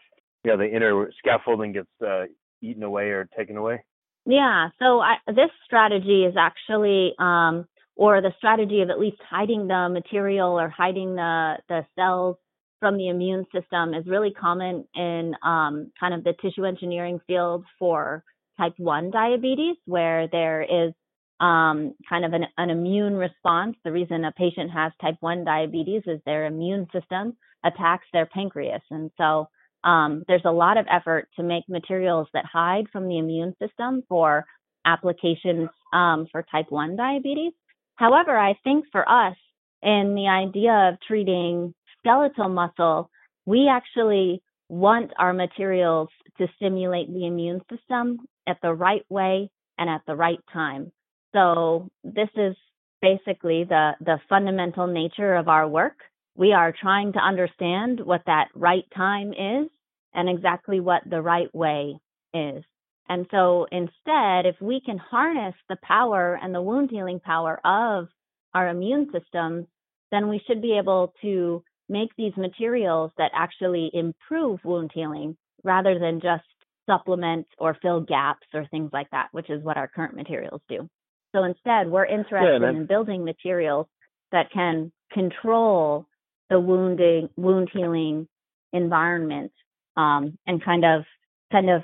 know, 0.52 0.58
the 0.58 0.76
inner 0.76 1.10
scaffolding 1.20 1.74
gets 1.74 1.90
uh, 2.06 2.24
eaten 2.62 2.84
away 2.84 3.10
or 3.10 3.28
taken 3.38 3.58
away? 3.58 3.84
Yeah. 4.26 4.70
So 4.80 5.00
I, 5.00 5.16
this 5.28 5.50
strategy 5.66 6.24
is 6.24 6.36
actually, 6.38 7.14
um, 7.20 7.66
or 7.96 8.22
the 8.22 8.34
strategy 8.38 8.82
of 8.82 8.90
at 8.90 9.00
least 9.00 9.18
hiding 9.30 9.68
the 9.68 9.90
material 9.90 10.60
or 10.60 10.70
hiding 10.70 11.16
the 11.16 11.56
the 11.70 11.86
cells 11.96 12.38
from 12.80 12.98
the 12.98 13.08
immune 13.08 13.46
system 13.54 13.94
is 13.94 14.06
really 14.08 14.32
common 14.32 14.86
in 14.94 15.34
um, 15.42 15.92
kind 15.98 16.14
of 16.14 16.24
the 16.26 16.34
tissue 16.42 16.66
engineering 16.66 17.20
field 17.28 17.64
for 17.80 18.26
type 18.58 18.74
1 18.78 19.10
diabetes, 19.10 19.78
where 19.86 20.28
there 20.28 20.64
is 20.64 20.94
um, 21.40 21.94
kind 22.10 22.26
of 22.26 22.34
an, 22.34 22.46
an, 22.58 22.70
immune 22.70 23.16
response. 23.16 23.78
The 23.86 23.92
reason 23.92 24.26
a 24.26 24.34
patient 24.34 24.72
has 24.72 24.92
type 25.02 25.16
1 25.22 25.46
diabetes 25.46 26.04
is 26.06 26.20
their 26.26 26.46
immune 26.46 26.88
system 26.92 27.38
attacks 27.64 28.06
their 28.12 28.26
pancreas. 28.26 28.82
And 28.92 29.12
so 29.18 29.48
um, 29.84 30.24
there's 30.28 30.46
a 30.46 30.52
lot 30.52 30.78
of 30.78 30.86
effort 30.90 31.28
to 31.36 31.44
make 31.44 31.68
materials 31.68 32.28
that 32.34 32.46
hide 32.46 32.86
from 32.92 33.08
the 33.08 33.18
immune 33.18 33.56
system 33.62 34.04
for 34.08 34.46
applications 34.86 35.70
um, 35.94 36.28
for 36.32 36.46
type 36.52 36.68
1 36.70 36.96
diabetes. 36.96 37.54
However, 37.96 38.38
I 38.38 38.56
think 38.64 38.86
for 38.92 39.08
us, 39.10 39.36
in 39.82 40.16
the 40.16 40.28
idea 40.28 40.90
of 40.90 41.00
treating 41.06 41.74
skeletal 42.00 42.50
muscle, 42.50 43.10
we 43.46 43.70
actually 43.70 44.42
want 44.70 45.12
our 45.20 45.34
materials 45.34 46.10
to 46.38 46.48
stimulate 46.56 47.14
the 47.14 47.28
immune 47.28 47.62
system 47.70 48.20
at 48.48 48.58
the 48.62 48.74
right 48.74 49.06
way 49.10 49.50
and 49.78 49.90
at 49.90 50.02
the 50.08 50.16
right 50.16 50.40
time. 50.52 50.92
So 51.34 51.90
this 52.04 52.30
is 52.36 52.56
basically 53.02 53.66
the, 53.66 53.92
the 54.00 54.20
fundamental 54.30 54.88
nature 54.88 55.36
of 55.36 55.48
our 55.48 55.68
work. 55.68 55.96
We 56.36 56.54
are 56.54 56.74
trying 56.80 57.14
to 57.14 57.20
understand 57.20 58.00
what 58.00 58.22
that 58.26 58.48
right 58.56 58.86
time 58.96 59.34
is 59.34 59.70
and 60.14 60.30
exactly 60.30 60.80
what 60.80 61.02
the 61.10 61.22
right 61.22 61.54
way 61.54 61.98
is. 62.34 62.64
And 63.10 63.28
so 63.32 63.68
instead, 63.72 64.46
if 64.46 64.56
we 64.62 64.82
can 64.86 64.98
harness 64.98 65.56
the 65.70 65.78
power 65.84 66.40
and 66.42 66.54
the 66.54 66.62
wound 66.62 66.90
healing 66.90 67.20
power 67.20 67.60
of 67.66 68.08
our 68.54 68.70
immune 68.70 69.12
system, 69.12 69.68
then 70.12 70.30
we 70.30 70.42
should 70.48 70.62
be 70.62 70.78
able 70.78 71.14
to 71.22 71.64
make 71.90 72.10
these 72.18 72.36
materials 72.38 73.12
that 73.18 73.32
actually 73.36 73.92
improve 73.94 74.60
wound 74.64 74.92
healing 74.94 75.36
rather 75.64 76.00
than 76.00 76.22
just 76.22 76.46
supplement 76.90 77.48
or 77.58 77.78
fill 77.82 78.02
gaps 78.02 78.48
or 78.54 78.66
things 78.68 78.90
like 78.94 79.10
that, 79.12 79.28
which 79.32 79.50
is 79.50 79.64
what 79.64 79.78
our 79.78 79.88
current 79.88 80.16
materials 80.16 80.62
do. 80.70 80.88
So 81.36 81.44
instead, 81.44 81.90
we're 81.90 82.06
interested 82.06 82.62
yeah, 82.62 82.70
in 82.70 82.86
building 82.86 83.26
materials 83.26 83.88
that 84.32 84.52
can 84.52 84.92
control 85.12 86.06
the 86.50 86.60
wounding, 86.60 87.30
wound 87.36 87.70
healing 87.74 88.28
environment, 88.72 89.52
um, 89.98 90.38
and 90.48 90.64
kind 90.64 90.86
of, 90.86 91.04
kind 91.52 91.70
of 91.70 91.84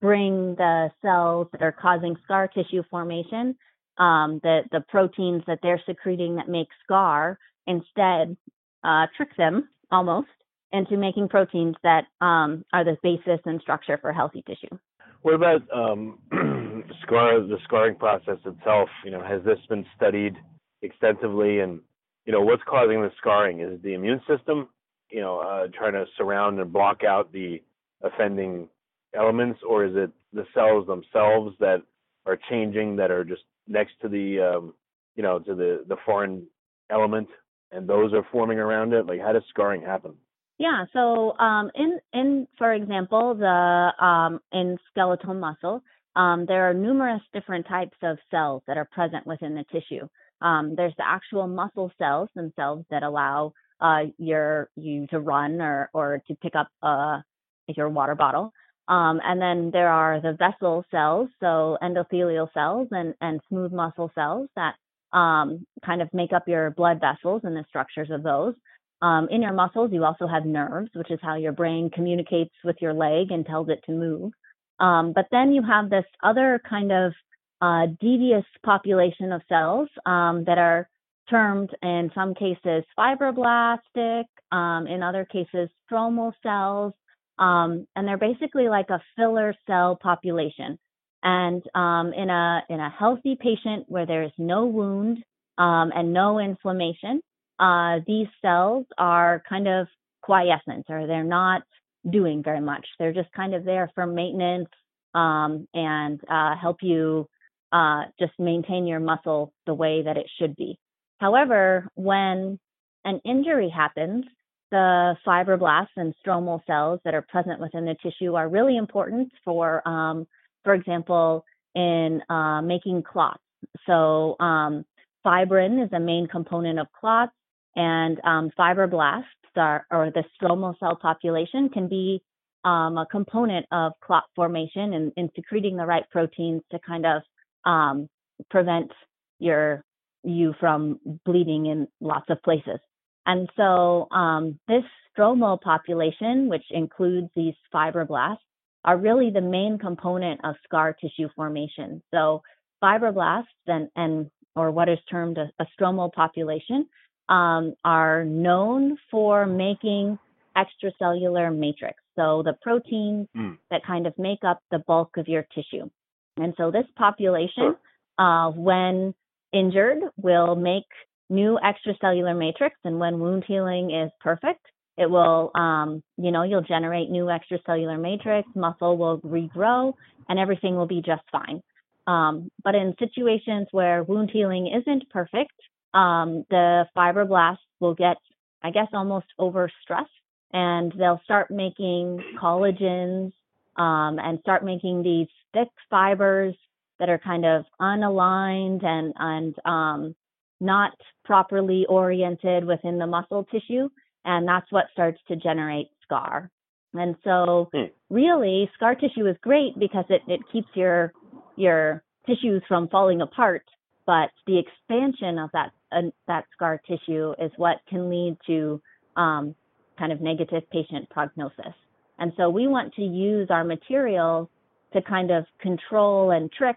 bring 0.00 0.54
the 0.56 0.90
cells 1.02 1.48
that 1.52 1.62
are 1.62 1.72
causing 1.72 2.16
scar 2.24 2.48
tissue 2.48 2.82
formation, 2.90 3.56
um, 3.98 4.40
the 4.42 4.62
the 4.72 4.80
proteins 4.88 5.42
that 5.46 5.58
they're 5.62 5.82
secreting 5.86 6.36
that 6.36 6.48
make 6.48 6.68
scar, 6.82 7.38
instead 7.66 8.36
uh, 8.84 9.06
trick 9.16 9.36
them 9.36 9.68
almost 9.90 10.28
into 10.72 10.96
making 10.96 11.28
proteins 11.28 11.76
that 11.82 12.04
um, 12.20 12.64
are 12.72 12.84
the 12.84 12.96
basis 13.02 13.40
and 13.44 13.60
structure 13.60 13.98
for 13.98 14.12
healthy 14.12 14.42
tissue. 14.46 14.78
What 15.20 15.34
about 15.34 15.62
um, 15.72 16.18
scar 17.02 17.38
the 17.40 17.58
scarring 17.64 17.96
process 17.96 18.38
itself? 18.44 18.88
You 19.04 19.10
know, 19.10 19.22
has 19.22 19.42
this 19.44 19.58
been 19.68 19.84
studied 19.94 20.36
extensively, 20.80 21.60
and 21.60 21.80
you 22.24 22.32
know, 22.32 22.40
what's 22.40 22.62
causing 22.66 23.02
the 23.02 23.10
scarring? 23.18 23.60
Is 23.60 23.74
it 23.74 23.82
the 23.82 23.94
immune 23.94 24.20
system? 24.26 24.68
You 25.12 25.20
know, 25.20 25.38
uh, 25.40 25.68
trying 25.76 25.92
to 25.92 26.06
surround 26.16 26.58
and 26.58 26.72
block 26.72 27.04
out 27.04 27.32
the 27.32 27.60
offending 28.02 28.68
elements, 29.14 29.60
or 29.68 29.84
is 29.84 29.92
it 29.94 30.10
the 30.32 30.46
cells 30.54 30.86
themselves 30.86 31.54
that 31.60 31.82
are 32.24 32.38
changing 32.48 32.96
that 32.96 33.10
are 33.10 33.24
just 33.24 33.42
next 33.68 33.92
to 34.00 34.08
the 34.08 34.40
um, 34.40 34.74
you 35.14 35.22
know 35.22 35.38
to 35.40 35.54
the 35.54 35.84
the 35.86 35.96
foreign 36.06 36.46
element, 36.90 37.28
and 37.70 37.88
those 37.88 38.12
are 38.14 38.26
forming 38.32 38.58
around 38.58 38.92
it? 38.92 39.06
Like, 39.06 39.20
how 39.20 39.32
does 39.32 39.42
scarring 39.50 39.82
happen? 39.82 40.14
Yeah. 40.58 40.84
So, 40.92 41.36
um, 41.38 41.70
in 41.74 41.98
in 42.12 42.48
for 42.56 42.72
example, 42.72 43.34
the 43.34 44.04
um, 44.04 44.40
in 44.52 44.78
skeletal 44.90 45.34
muscle, 45.34 45.82
um, 46.16 46.46
there 46.46 46.68
are 46.68 46.74
numerous 46.74 47.22
different 47.32 47.66
types 47.66 47.96
of 48.02 48.18
cells 48.30 48.62
that 48.66 48.76
are 48.76 48.88
present 48.92 49.26
within 49.26 49.54
the 49.54 49.64
tissue. 49.72 50.08
Um, 50.40 50.74
there's 50.76 50.94
the 50.96 51.06
actual 51.06 51.46
muscle 51.46 51.90
cells 51.98 52.28
themselves 52.34 52.84
that 52.90 53.02
allow 53.02 53.52
uh, 53.82 54.04
your 54.18 54.70
you 54.76 55.06
to 55.08 55.20
run 55.20 55.60
or 55.60 55.90
or 55.92 56.22
to 56.28 56.34
pick 56.36 56.54
up 56.54 56.68
uh, 56.82 57.20
your 57.68 57.88
water 57.88 58.14
bottle. 58.14 58.52
Um, 58.88 59.20
and 59.24 59.40
then 59.40 59.70
there 59.72 59.88
are 59.88 60.20
the 60.20 60.32
vessel 60.32 60.84
cells, 60.90 61.28
so 61.40 61.78
endothelial 61.82 62.52
cells 62.52 62.88
and, 62.90 63.14
and 63.20 63.40
smooth 63.48 63.72
muscle 63.72 64.10
cells 64.14 64.48
that 64.56 64.74
um, 65.16 65.66
kind 65.84 66.02
of 66.02 66.08
make 66.12 66.32
up 66.32 66.48
your 66.48 66.70
blood 66.70 67.00
vessels 67.00 67.42
and 67.44 67.56
the 67.56 67.64
structures 67.68 68.10
of 68.10 68.22
those. 68.22 68.54
Um, 69.00 69.28
in 69.30 69.42
your 69.42 69.52
muscles, 69.52 69.90
you 69.92 70.04
also 70.04 70.26
have 70.26 70.44
nerves, 70.44 70.90
which 70.94 71.10
is 71.10 71.18
how 71.22 71.36
your 71.36 71.52
brain 71.52 71.90
communicates 71.90 72.54
with 72.64 72.76
your 72.80 72.94
leg 72.94 73.30
and 73.30 73.44
tells 73.46 73.68
it 73.68 73.82
to 73.86 73.92
move. 73.92 74.32
Um, 74.80 75.12
but 75.12 75.26
then 75.30 75.52
you 75.52 75.62
have 75.62 75.90
this 75.90 76.04
other 76.22 76.60
kind 76.68 76.92
of 76.92 77.12
uh, 77.60 77.86
devious 78.00 78.44
population 78.64 79.32
of 79.32 79.42
cells 79.48 79.88
um, 80.06 80.44
that 80.46 80.58
are 80.58 80.88
termed 81.28 81.70
in 81.82 82.10
some 82.14 82.34
cases 82.34 82.84
fibroblastic, 82.98 84.24
um, 84.50 84.86
in 84.86 85.02
other 85.02 85.24
cases 85.24 85.68
stromal 85.90 86.32
cells, 86.42 86.92
um, 87.38 87.86
and 87.96 88.06
they're 88.06 88.18
basically 88.18 88.68
like 88.68 88.90
a 88.90 89.02
filler 89.16 89.54
cell 89.66 89.98
population. 90.00 90.78
And 91.22 91.62
um, 91.74 92.12
in 92.12 92.30
a 92.30 92.62
in 92.68 92.80
a 92.80 92.90
healthy 92.90 93.36
patient 93.40 93.84
where 93.88 94.06
there's 94.06 94.32
no 94.38 94.66
wound 94.66 95.18
um, 95.56 95.92
and 95.94 96.12
no 96.12 96.38
inflammation, 96.38 97.20
uh, 97.58 98.00
these 98.06 98.26
cells 98.40 98.86
are 98.98 99.42
kind 99.48 99.68
of 99.68 99.86
quiescent 100.22 100.86
or 100.88 101.06
they're 101.06 101.24
not 101.24 101.62
doing 102.10 102.42
very 102.42 102.60
much. 102.60 102.86
They're 102.98 103.12
just 103.12 103.30
kind 103.32 103.54
of 103.54 103.64
there 103.64 103.90
for 103.94 104.06
maintenance 104.06 104.68
um, 105.14 105.68
and 105.74 106.20
uh, 106.28 106.56
help 106.56 106.78
you 106.82 107.28
uh, 107.72 108.02
just 108.18 108.32
maintain 108.38 108.86
your 108.86 109.00
muscle 109.00 109.52
the 109.66 109.74
way 109.74 110.02
that 110.02 110.16
it 110.16 110.26
should 110.38 110.56
be. 110.56 110.78
However, 111.22 111.88
when 111.94 112.58
an 113.04 113.20
injury 113.24 113.68
happens, 113.68 114.24
the 114.72 115.16
fibroblasts 115.24 115.94
and 115.96 116.12
stromal 116.20 116.66
cells 116.66 116.98
that 117.04 117.14
are 117.14 117.22
present 117.22 117.60
within 117.60 117.84
the 117.84 117.94
tissue 118.02 118.34
are 118.34 118.48
really 118.48 118.76
important 118.76 119.30
for, 119.44 119.86
um, 119.88 120.26
for 120.64 120.74
example, 120.74 121.44
in 121.76 122.22
uh, 122.28 122.60
making 122.62 123.04
clots. 123.04 123.38
So 123.86 124.34
um, 124.40 124.84
fibrin 125.24 125.84
is 125.84 125.92
a 125.92 126.00
main 126.00 126.26
component 126.26 126.80
of 126.80 126.88
clots, 126.90 127.36
and 127.76 128.20
um, 128.24 128.50
fibroblasts 128.58 129.22
are, 129.56 129.86
or 129.92 130.10
the 130.10 130.24
stromal 130.34 130.76
cell 130.80 130.98
population 131.00 131.68
can 131.68 131.86
be 131.86 132.20
um, 132.64 132.98
a 132.98 133.06
component 133.08 133.66
of 133.70 133.92
clot 134.04 134.24
formation 134.34 134.92
and, 134.94 135.12
and, 135.16 135.30
secreting 135.36 135.76
the 135.76 135.86
right 135.86 136.04
proteins 136.10 136.62
to 136.72 136.80
kind 136.80 137.06
of 137.06 137.22
um, 137.64 138.08
prevent 138.50 138.90
your 139.38 139.84
you 140.24 140.54
from 140.60 140.98
bleeding 141.24 141.66
in 141.66 141.88
lots 142.00 142.26
of 142.30 142.42
places. 142.42 142.78
And 143.26 143.48
so 143.56 144.08
um, 144.10 144.58
this 144.68 144.84
stromal 145.16 145.60
population, 145.60 146.48
which 146.48 146.64
includes 146.70 147.28
these 147.36 147.54
fibroblasts, 147.74 148.38
are 148.84 148.96
really 148.96 149.30
the 149.30 149.40
main 149.40 149.78
component 149.78 150.40
of 150.44 150.56
scar 150.64 150.92
tissue 150.92 151.28
formation. 151.36 152.02
So 152.12 152.42
fibroblasts 152.82 153.44
and, 153.66 153.88
and 153.94 154.30
or 154.56 154.70
what 154.70 154.88
is 154.88 154.98
termed 155.10 155.38
a, 155.38 155.50
a 155.60 155.66
stromal 155.78 156.12
population 156.12 156.86
um, 157.28 157.74
are 157.84 158.24
known 158.24 158.98
for 159.10 159.46
making 159.46 160.18
extracellular 160.56 161.56
matrix. 161.56 161.98
So 162.16 162.42
the 162.44 162.54
proteins 162.60 163.28
mm. 163.36 163.56
that 163.70 163.86
kind 163.86 164.06
of 164.06 164.14
make 164.18 164.40
up 164.46 164.60
the 164.70 164.80
bulk 164.80 165.16
of 165.16 165.28
your 165.28 165.46
tissue. 165.54 165.88
And 166.36 166.54
so 166.56 166.70
this 166.70 166.86
population, 166.96 167.76
uh, 168.18 168.50
when 168.50 169.14
injured 169.52 169.98
will 170.16 170.54
make 170.54 170.86
new 171.30 171.58
extracellular 171.64 172.36
matrix. 172.36 172.76
And 172.84 172.98
when 172.98 173.20
wound 173.20 173.44
healing 173.46 173.90
is 173.90 174.10
perfect, 174.20 174.64
it 174.98 175.10
will, 175.10 175.50
um, 175.54 176.02
you 176.18 176.30
know, 176.30 176.42
you'll 176.42 176.62
generate 176.62 177.10
new 177.10 177.24
extracellular 177.24 178.00
matrix, 178.00 178.48
muscle 178.54 178.96
will 178.96 179.20
regrow, 179.20 179.94
and 180.28 180.38
everything 180.38 180.76
will 180.76 180.86
be 180.86 181.02
just 181.02 181.22
fine. 181.30 181.62
Um, 182.06 182.50
but 182.62 182.74
in 182.74 182.94
situations 182.98 183.68
where 183.70 184.02
wound 184.02 184.30
healing 184.32 184.66
isn't 184.66 185.08
perfect, 185.10 185.52
um, 185.94 186.44
the 186.50 186.86
fibroblasts 186.96 187.58
will 187.80 187.94
get, 187.94 188.16
I 188.62 188.70
guess, 188.70 188.88
almost 188.92 189.26
overstressed 189.38 190.06
and 190.52 190.92
they'll 190.98 191.20
start 191.24 191.50
making 191.50 192.22
collagens 192.40 193.32
um, 193.76 194.18
and 194.18 194.38
start 194.40 194.64
making 194.64 195.02
these 195.02 195.28
thick 195.54 195.68
fibers 195.88 196.54
that 197.02 197.10
are 197.10 197.18
kind 197.18 197.44
of 197.44 197.64
unaligned 197.80 198.84
and 198.84 199.12
and 199.18 199.56
um, 199.64 200.14
not 200.60 200.92
properly 201.24 201.84
oriented 201.88 202.64
within 202.64 202.96
the 202.96 203.08
muscle 203.08 203.44
tissue, 203.50 203.88
and 204.24 204.46
that's 204.46 204.70
what 204.70 204.84
starts 204.92 205.18
to 205.26 205.34
generate 205.34 205.88
scar. 206.04 206.48
And 206.94 207.16
so, 207.24 207.70
hmm. 207.74 207.86
really, 208.08 208.70
scar 208.76 208.94
tissue 208.94 209.26
is 209.26 209.36
great 209.42 209.76
because 209.80 210.04
it 210.10 210.22
it 210.28 210.42
keeps 210.52 210.68
your 210.74 211.12
your 211.56 212.04
tissues 212.24 212.62
from 212.68 212.86
falling 212.88 213.20
apart. 213.20 213.64
But 214.06 214.30
the 214.46 214.60
expansion 214.60 215.40
of 215.40 215.50
that 215.54 215.72
uh, 215.90 216.02
that 216.28 216.44
scar 216.54 216.80
tissue 216.86 217.32
is 217.40 217.50
what 217.56 217.78
can 217.88 218.10
lead 218.10 218.36
to 218.46 218.80
um, 219.16 219.56
kind 219.98 220.12
of 220.12 220.20
negative 220.20 220.62
patient 220.70 221.10
prognosis. 221.10 221.74
And 222.20 222.32
so 222.36 222.48
we 222.48 222.68
want 222.68 222.94
to 222.94 223.02
use 223.02 223.48
our 223.50 223.64
materials 223.64 224.48
to 224.92 225.02
kind 225.02 225.30
of 225.30 225.44
control 225.60 226.30
and 226.30 226.50
trick 226.52 226.76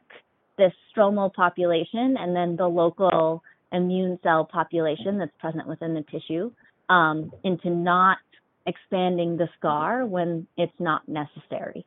this 0.58 0.72
stromal 0.96 1.34
population 1.34 2.16
and 2.18 2.36
then 2.36 2.56
the 2.56 2.68
local 2.68 3.44
immune 3.72 4.18
cell 4.24 4.46
population 4.46 5.18
that's 5.18 5.32
present 5.40 5.68
within 5.68 5.94
the 5.94 6.04
tissue 6.12 6.52
um, 6.90 7.32
into 7.44 7.70
not 7.70 8.18
expanding 8.66 9.38
the 9.38 9.48
scar 9.58 10.06
when 10.06 10.48
it's 10.58 10.74
not 10.80 11.08
necessary. 11.08 11.86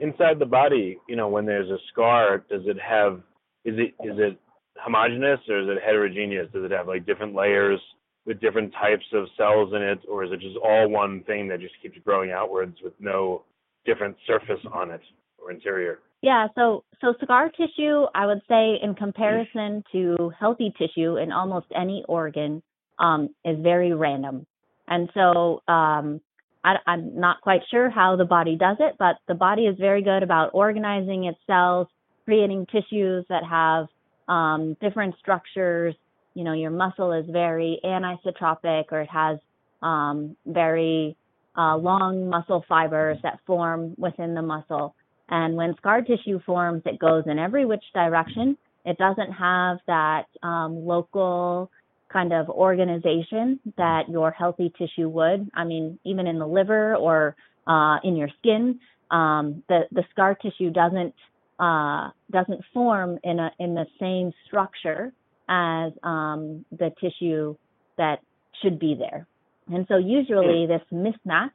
Inside 0.00 0.38
the 0.38 0.46
body, 0.46 0.98
you 1.08 1.16
know, 1.16 1.28
when 1.28 1.46
there's 1.46 1.70
a 1.70 1.78
scar, 1.92 2.44
does 2.50 2.62
it 2.66 2.76
have 2.80 3.22
is 3.64 3.74
it 3.78 3.94
is 4.04 4.18
it 4.18 4.38
homogeneous 4.76 5.40
or 5.48 5.60
is 5.60 5.68
it 5.68 5.82
heterogeneous? 5.84 6.48
Does 6.52 6.64
it 6.64 6.70
have 6.70 6.86
like 6.86 7.06
different 7.06 7.34
layers 7.34 7.80
with 8.26 8.40
different 8.40 8.72
types 8.72 9.04
of 9.12 9.26
cells 9.36 9.72
in 9.74 9.82
it, 9.82 10.00
or 10.08 10.24
is 10.24 10.32
it 10.32 10.40
just 10.40 10.56
all 10.62 10.88
one 10.88 11.22
thing 11.24 11.48
that 11.48 11.60
just 11.60 11.74
keeps 11.80 11.96
growing 12.04 12.32
outwards 12.32 12.76
with 12.82 12.92
no 12.98 13.44
different 13.86 14.16
surface 14.26 14.60
on 14.72 14.90
it 14.90 15.00
or 15.46 15.52
interior? 15.52 16.00
Yeah, 16.22 16.48
so 16.54 16.84
so 17.00 17.14
scar 17.22 17.50
tissue, 17.50 18.04
I 18.14 18.26
would 18.26 18.42
say, 18.48 18.78
in 18.82 18.94
comparison 18.94 19.84
to 19.92 20.32
healthy 20.38 20.74
tissue 20.76 21.16
in 21.16 21.30
almost 21.30 21.66
any 21.74 22.04
organ, 22.08 22.62
um, 22.98 23.30
is 23.44 23.58
very 23.60 23.92
random, 23.92 24.46
and 24.88 25.10
so 25.14 25.62
um, 25.68 26.20
I, 26.64 26.76
I'm 26.86 27.18
not 27.18 27.42
quite 27.42 27.60
sure 27.70 27.90
how 27.90 28.16
the 28.16 28.24
body 28.24 28.56
does 28.56 28.78
it, 28.80 28.96
but 28.98 29.16
the 29.28 29.34
body 29.34 29.62
is 29.62 29.76
very 29.78 30.02
good 30.02 30.22
about 30.22 30.50
organizing 30.52 31.24
its 31.24 31.38
cells, 31.46 31.86
creating 32.24 32.66
tissues 32.66 33.24
that 33.28 33.44
have 33.44 33.86
um, 34.28 34.76
different 34.80 35.14
structures. 35.20 35.94
You 36.34 36.44
know, 36.44 36.54
your 36.54 36.70
muscle 36.70 37.12
is 37.12 37.26
very 37.30 37.78
anisotropic, 37.84 38.86
or 38.90 39.02
it 39.02 39.10
has 39.10 39.38
um, 39.82 40.36
very 40.46 41.16
uh, 41.56 41.76
long 41.76 42.28
muscle 42.28 42.64
fibers 42.68 43.18
that 43.22 43.38
form 43.46 43.94
within 43.96 44.34
the 44.34 44.42
muscle. 44.42 44.94
And 45.28 45.56
when 45.56 45.74
scar 45.76 46.02
tissue 46.02 46.40
forms, 46.46 46.82
it 46.86 46.98
goes 46.98 47.24
in 47.26 47.38
every 47.38 47.64
which 47.64 47.84
direction. 47.92 48.56
It 48.84 48.98
doesn't 48.98 49.32
have 49.32 49.78
that 49.86 50.26
um, 50.42 50.86
local 50.86 51.70
kind 52.12 52.32
of 52.32 52.48
organization 52.48 53.58
that 53.76 54.08
your 54.08 54.30
healthy 54.30 54.72
tissue 54.78 55.08
would. 55.08 55.50
I 55.54 55.64
mean, 55.64 55.98
even 56.04 56.26
in 56.26 56.38
the 56.38 56.46
liver 56.46 56.94
or 56.94 57.34
uh, 57.66 57.96
in 58.04 58.16
your 58.16 58.28
skin, 58.38 58.78
um, 59.10 59.62
the 59.68 59.82
the 59.90 60.04
scar 60.12 60.34
tissue 60.36 60.70
doesn't 60.70 61.14
uh, 61.58 62.10
doesn't 62.30 62.62
form 62.72 63.18
in 63.24 63.40
a 63.40 63.50
in 63.58 63.74
the 63.74 63.86
same 64.00 64.32
structure 64.46 65.12
as 65.48 65.92
um, 66.02 66.64
the 66.70 66.92
tissue 67.00 67.56
that 67.98 68.20
should 68.62 68.78
be 68.78 68.94
there. 68.94 69.26
And 69.68 69.84
so 69.88 69.96
usually 69.96 70.66
this 70.66 70.82
mismatch 70.92 71.50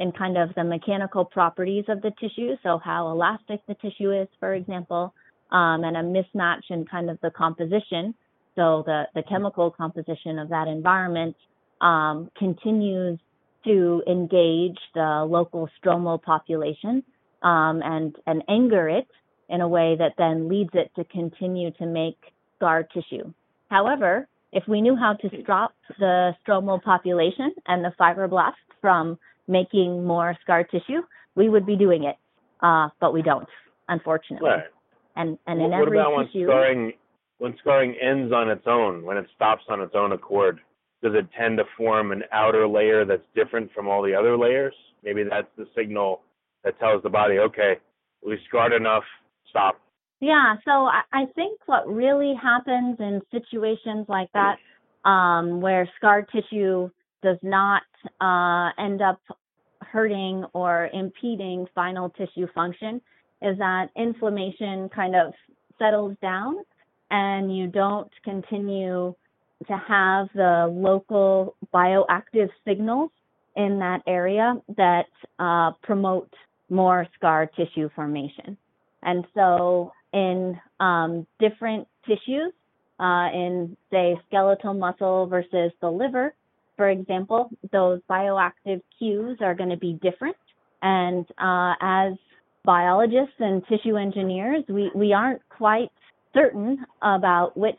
in 0.00 0.10
kind 0.12 0.36
of 0.38 0.54
the 0.56 0.64
mechanical 0.64 1.24
properties 1.24 1.84
of 1.88 2.00
the 2.00 2.10
tissue, 2.18 2.56
so 2.62 2.78
how 2.82 3.10
elastic 3.10 3.60
the 3.68 3.74
tissue 3.74 4.10
is, 4.10 4.26
for 4.40 4.54
example, 4.54 5.14
um, 5.52 5.84
and 5.84 5.96
a 5.96 6.02
mismatch 6.02 6.62
in 6.70 6.86
kind 6.86 7.10
of 7.10 7.18
the 7.20 7.30
composition, 7.30 8.14
so 8.56 8.82
the, 8.86 9.04
the 9.14 9.22
chemical 9.22 9.70
composition 9.70 10.38
of 10.38 10.48
that 10.48 10.68
environment 10.68 11.36
um, 11.80 12.30
continues 12.36 13.18
to 13.64 14.02
engage 14.08 14.78
the 14.94 15.26
local 15.28 15.68
stromal 15.78 16.20
population 16.20 17.02
um, 17.42 17.82
and, 17.84 18.16
and 18.26 18.42
anger 18.48 18.88
it 18.88 19.06
in 19.50 19.60
a 19.60 19.68
way 19.68 19.96
that 19.98 20.12
then 20.16 20.48
leads 20.48 20.70
it 20.74 20.90
to 20.96 21.04
continue 21.04 21.70
to 21.72 21.84
make 21.84 22.16
scar 22.56 22.82
tissue. 22.82 23.32
However, 23.68 24.26
if 24.52 24.64
we 24.66 24.80
knew 24.80 24.96
how 24.96 25.14
to 25.14 25.28
stop 25.42 25.74
the 25.98 26.32
stromal 26.42 26.82
population 26.82 27.52
and 27.66 27.84
the 27.84 27.92
fibroblasts 28.00 28.54
from 28.80 29.18
making 29.48 30.06
more 30.06 30.36
scar 30.42 30.64
tissue, 30.64 31.02
we 31.34 31.48
would 31.48 31.66
be 31.66 31.76
doing 31.76 32.04
it. 32.04 32.16
Uh, 32.62 32.88
but 33.00 33.12
we 33.12 33.22
don't, 33.22 33.48
unfortunately. 33.88 34.50
Right. 34.50 34.64
And 35.16 35.38
and 35.46 35.60
in 35.60 35.72
every 35.72 35.96
what 35.98 36.06
about 36.06 36.26
tissue, 36.26 36.40
when 36.40 36.48
scarring 36.48 36.92
when 37.38 37.56
scarring 37.58 37.96
ends 38.00 38.32
on 38.32 38.50
its 38.50 38.64
own, 38.66 39.04
when 39.04 39.16
it 39.16 39.26
stops 39.34 39.64
on 39.68 39.80
its 39.80 39.94
own 39.94 40.12
accord? 40.12 40.60
Does 41.02 41.14
it 41.14 41.26
tend 41.38 41.56
to 41.56 41.64
form 41.78 42.12
an 42.12 42.24
outer 42.30 42.68
layer 42.68 43.06
that's 43.06 43.22
different 43.34 43.72
from 43.72 43.88
all 43.88 44.02
the 44.02 44.14
other 44.14 44.36
layers? 44.36 44.74
Maybe 45.02 45.24
that's 45.24 45.48
the 45.56 45.66
signal 45.74 46.20
that 46.62 46.78
tells 46.78 47.02
the 47.02 47.08
body, 47.08 47.38
okay, 47.38 47.78
we 48.24 48.38
scarred 48.46 48.74
enough, 48.74 49.04
stop. 49.48 49.80
Yeah, 50.20 50.56
so 50.66 50.70
I, 50.70 51.00
I 51.12 51.24
think 51.34 51.58
what 51.64 51.88
really 51.88 52.34
happens 52.40 52.96
in 53.00 53.22
situations 53.30 54.04
like 54.08 54.28
that, 54.34 54.56
um, 55.08 55.62
where 55.62 55.88
scar 55.96 56.22
tissue 56.22 56.90
does 57.22 57.38
not 57.42 57.82
uh, 58.20 58.70
end 58.78 59.02
up 59.02 59.20
hurting 59.82 60.44
or 60.52 60.88
impeding 60.92 61.66
final 61.74 62.10
tissue 62.10 62.46
function 62.54 63.00
is 63.42 63.58
that 63.58 63.88
inflammation 63.96 64.88
kind 64.90 65.16
of 65.16 65.32
settles 65.78 66.16
down 66.22 66.56
and 67.10 67.56
you 67.56 67.66
don't 67.66 68.10
continue 68.24 69.14
to 69.66 69.76
have 69.76 70.28
the 70.34 70.68
local 70.72 71.56
bioactive 71.74 72.48
signals 72.66 73.10
in 73.56 73.78
that 73.78 74.02
area 74.06 74.54
that 74.76 75.06
uh, 75.38 75.72
promote 75.82 76.32
more 76.68 77.06
scar 77.16 77.46
tissue 77.46 77.90
formation. 77.94 78.56
And 79.02 79.26
so, 79.34 79.92
in 80.12 80.58
um, 80.78 81.26
different 81.38 81.88
tissues, 82.06 82.52
uh, 82.98 83.28
in 83.32 83.76
say 83.90 84.20
skeletal 84.28 84.74
muscle 84.74 85.26
versus 85.26 85.72
the 85.80 85.90
liver, 85.90 86.34
for 86.80 86.88
example, 86.88 87.50
those 87.72 88.00
bioactive 88.08 88.80
cues 88.98 89.36
are 89.42 89.54
going 89.54 89.68
to 89.68 89.76
be 89.76 89.98
different. 90.00 90.34
And 90.80 91.26
uh, 91.36 91.74
as 91.78 92.14
biologists 92.64 93.34
and 93.38 93.62
tissue 93.66 93.98
engineers, 93.98 94.64
we, 94.66 94.90
we 94.94 95.12
aren't 95.12 95.42
quite 95.50 95.90
certain 96.32 96.78
about 97.02 97.54
which 97.54 97.76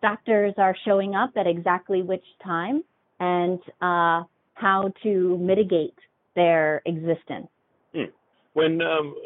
factors 0.00 0.54
are 0.58 0.76
showing 0.84 1.16
up 1.16 1.30
at 1.36 1.48
exactly 1.48 2.02
which 2.02 2.22
time 2.40 2.84
and 3.18 3.58
uh, 3.82 4.22
how 4.54 4.92
to 5.02 5.36
mitigate 5.38 5.98
their 6.36 6.82
existence. 6.86 7.48
Hmm. 7.92 8.04
When 8.52 8.80
um, 8.80 9.16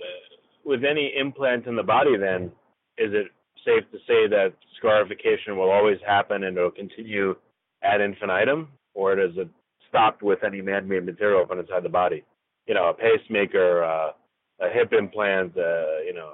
with 0.65 0.83
any 0.83 1.13
implant 1.15 1.67
in 1.67 1.77
the 1.77 1.83
body, 1.83 2.17
then 2.17 2.45
is 2.97 3.13
it 3.13 3.27
safe 3.67 3.85
to 3.93 3.99
say 4.07 4.29
that 4.29 4.55
scarification 4.79 5.59
will 5.59 5.71
always 5.71 5.99
happen 6.07 6.45
and 6.45 6.57
it'll 6.57 6.71
continue 6.71 7.37
ad 7.83 8.01
infinitum, 8.01 8.69
or 8.95 9.19
it 9.19 9.49
stop 9.89 10.23
with 10.23 10.43
any 10.45 10.61
man-made 10.61 11.05
material 11.05 11.47
from 11.47 11.59
inside 11.59 11.83
the 11.83 11.89
body? 11.89 12.25
You 12.67 12.75
know, 12.75 12.89
a 12.89 12.95
pacemaker, 12.95 13.85
uh, 13.85 14.11
a 14.61 14.71
hip 14.73 14.93
implant, 14.93 15.57
uh, 15.57 16.01
you 16.07 16.15
know, 16.15 16.31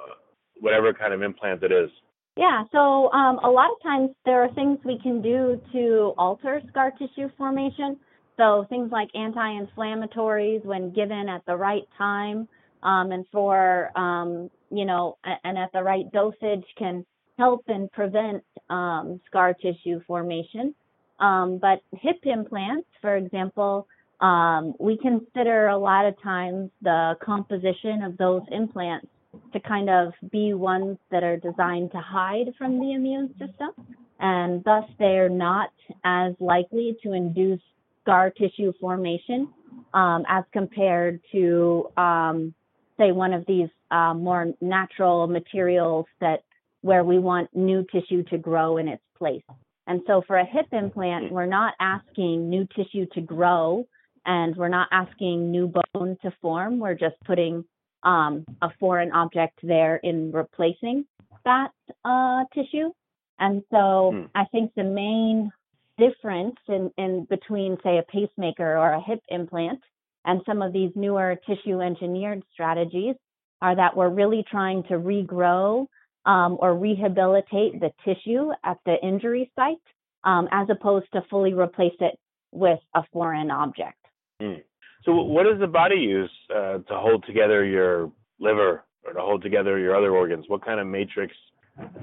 whatever 0.60 0.92
kind 0.92 1.12
of 1.12 1.22
implant 1.22 1.62
it 1.62 1.72
is. 1.72 1.90
Yeah, 2.36 2.64
so 2.70 3.10
um, 3.12 3.38
a 3.42 3.50
lot 3.50 3.70
of 3.70 3.82
times 3.82 4.10
there 4.24 4.42
are 4.42 4.52
things 4.54 4.78
we 4.84 4.98
can 5.02 5.20
do 5.20 5.60
to 5.72 6.14
alter 6.16 6.62
scar 6.68 6.92
tissue 6.92 7.28
formation. 7.36 7.98
So 8.36 8.64
things 8.70 8.90
like 8.90 9.08
anti-inflammatories, 9.14 10.64
when 10.64 10.92
given 10.92 11.28
at 11.28 11.44
the 11.46 11.56
right 11.56 11.82
time 11.98 12.48
um, 12.82 13.12
and 13.12 13.26
for 13.30 13.90
um, 13.98 14.50
you 14.70 14.84
know 14.84 15.18
and 15.44 15.58
at 15.58 15.70
the 15.72 15.82
right 15.82 16.10
dosage, 16.12 16.64
can 16.78 17.04
help 17.38 17.64
and 17.68 17.90
prevent 17.92 18.42
um, 18.70 19.20
scar 19.26 19.54
tissue 19.54 20.00
formation. 20.06 20.74
Um, 21.20 21.58
but 21.58 21.82
hip 21.92 22.18
implants, 22.24 22.88
for 23.00 23.16
example, 23.16 23.86
um, 24.20 24.74
we 24.78 24.98
consider 24.98 25.68
a 25.68 25.78
lot 25.78 26.06
of 26.06 26.20
times 26.22 26.70
the 26.82 27.14
composition 27.22 28.02
of 28.02 28.16
those 28.18 28.42
implants 28.50 29.06
to 29.52 29.60
kind 29.60 29.88
of 29.88 30.12
be 30.30 30.54
ones 30.54 30.98
that 31.10 31.22
are 31.22 31.36
designed 31.36 31.92
to 31.92 31.98
hide 31.98 32.52
from 32.58 32.80
the 32.80 32.92
immune 32.92 33.28
system, 33.38 33.70
and 34.18 34.62
thus 34.64 34.84
they're 34.98 35.28
not 35.28 35.70
as 36.04 36.34
likely 36.40 36.96
to 37.02 37.12
induce 37.12 37.60
scar 38.02 38.30
tissue 38.30 38.72
formation 38.80 39.48
um, 39.94 40.24
as 40.28 40.44
compared 40.52 41.20
to, 41.32 41.88
um, 41.96 42.54
say, 42.98 43.12
one 43.12 43.32
of 43.32 43.44
these 43.46 43.68
uh, 43.90 44.14
more 44.14 44.52
natural 44.60 45.26
materials 45.26 46.06
that 46.20 46.42
where 46.82 47.04
we 47.04 47.18
want 47.18 47.54
new 47.54 47.84
tissue 47.92 48.22
to 48.24 48.38
grow 48.38 48.78
in 48.78 48.88
its 48.88 49.02
place. 49.18 49.42
And 49.90 50.02
so 50.06 50.22
for 50.24 50.38
a 50.38 50.44
hip 50.44 50.66
implant, 50.70 51.32
we're 51.32 51.46
not 51.46 51.74
asking 51.80 52.48
new 52.48 52.64
tissue 52.76 53.06
to 53.14 53.20
grow 53.20 53.88
and 54.24 54.54
we're 54.54 54.68
not 54.68 54.86
asking 54.92 55.50
new 55.50 55.66
bone 55.66 56.16
to 56.22 56.32
form. 56.40 56.78
We're 56.78 56.94
just 56.94 57.16
putting 57.24 57.64
um, 58.04 58.44
a 58.62 58.68
foreign 58.78 59.10
object 59.10 59.58
there 59.64 59.96
in 59.96 60.30
replacing 60.30 61.06
that 61.44 61.72
uh, 62.04 62.44
tissue. 62.54 62.92
And 63.40 63.64
so 63.72 64.12
hmm. 64.14 64.26
I 64.32 64.44
think 64.52 64.70
the 64.76 64.84
main 64.84 65.50
difference 65.98 66.54
in, 66.68 66.92
in 66.96 67.26
between, 67.28 67.76
say, 67.82 67.98
a 67.98 68.04
pacemaker 68.04 68.78
or 68.78 68.92
a 68.92 69.02
hip 69.02 69.18
implant 69.28 69.80
and 70.24 70.40
some 70.46 70.62
of 70.62 70.72
these 70.72 70.92
newer 70.94 71.36
tissue 71.48 71.80
engineered 71.80 72.44
strategies 72.52 73.16
are 73.60 73.74
that 73.74 73.96
we're 73.96 74.08
really 74.08 74.44
trying 74.48 74.84
to 74.84 74.94
regrow 74.94 75.88
um, 76.26 76.56
or 76.60 76.76
rehabilitate 76.76 77.80
the 77.80 77.90
tissue 78.04 78.50
at 78.64 78.78
the 78.84 78.96
injury 79.02 79.50
site 79.56 79.76
um, 80.24 80.48
as 80.52 80.68
opposed 80.70 81.06
to 81.12 81.22
fully 81.30 81.54
replace 81.54 81.96
it 82.00 82.18
with 82.52 82.80
a 82.94 83.02
foreign 83.12 83.50
object. 83.50 83.96
Mm. 84.42 84.62
So, 85.04 85.14
what 85.14 85.44
does 85.44 85.58
the 85.58 85.66
body 85.66 85.96
use 85.96 86.30
uh, 86.54 86.78
to 86.78 86.84
hold 86.90 87.24
together 87.26 87.64
your 87.64 88.12
liver 88.38 88.84
or 89.04 89.12
to 89.14 89.20
hold 89.20 89.42
together 89.42 89.78
your 89.78 89.96
other 89.96 90.10
organs? 90.10 90.44
What 90.48 90.64
kind 90.64 90.78
of 90.78 90.86
matrix 90.86 91.34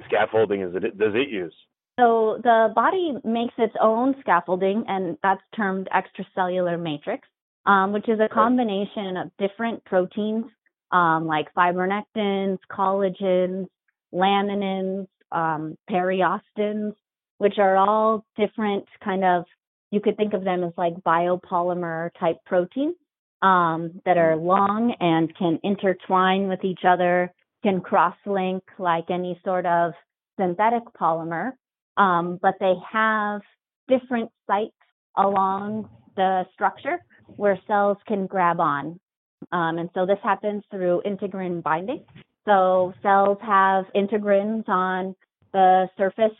scaffolding 0.07 0.61
is 0.61 0.73
it 0.75 0.97
does 0.97 1.13
it 1.13 1.29
use? 1.29 1.53
So 1.99 2.39
the 2.43 2.71
body 2.75 3.13
makes 3.23 3.55
its 3.57 3.73
own 3.81 4.15
scaffolding, 4.21 4.83
and 4.87 5.17
that's 5.23 5.41
termed 5.55 5.89
extracellular 5.91 6.79
matrix, 6.79 7.27
um, 7.65 7.91
which 7.91 8.07
is 8.07 8.19
a 8.19 8.29
combination 8.29 9.17
of 9.17 9.31
different 9.39 9.83
proteins 9.85 10.45
um, 10.91 11.25
like 11.25 11.53
fibronectins, 11.53 12.59
collagens, 12.71 13.67
laminins, 14.13 15.07
um, 15.31 15.77
periostins, 15.89 16.93
which 17.37 17.57
are 17.57 17.75
all 17.75 18.25
different 18.37 18.85
kind 19.03 19.23
of 19.23 19.45
you 19.91 20.01
could 20.01 20.17
think 20.17 20.33
of 20.33 20.43
them 20.43 20.63
as 20.63 20.73
like 20.77 20.93
biopolymer 21.05 22.09
type 22.19 22.37
proteins 22.45 22.95
um, 23.41 24.01
that 24.05 24.17
are 24.17 24.35
long 24.35 24.93
and 24.99 25.35
can 25.37 25.59
intertwine 25.63 26.47
with 26.47 26.63
each 26.63 26.81
other, 26.85 27.31
can 27.63 27.79
cross 27.81 28.15
link 28.25 28.63
like 28.79 29.05
any 29.09 29.39
sort 29.45 29.65
of 29.65 29.93
synthetic 30.39 30.83
polymer, 30.99 31.51
um, 31.97 32.37
but 32.41 32.55
they 32.59 32.73
have 32.91 33.41
different 33.87 34.29
sites 34.45 34.73
along 35.17 35.89
the 36.15 36.45
structure 36.53 36.97
where 37.35 37.59
cells 37.67 37.97
can 38.07 38.27
grab 38.27 38.59
on. 38.59 38.99
Um, 39.51 39.77
and 39.77 39.89
so 39.93 40.05
this 40.05 40.19
happens 40.23 40.63
through 40.71 41.01
integrin 41.05 41.61
binding. 41.61 42.03
So 42.47 42.93
cells 43.03 43.37
have 43.41 43.85
integrins 43.95 44.67
on 44.69 45.15
the 45.53 45.89
surface 45.97 46.37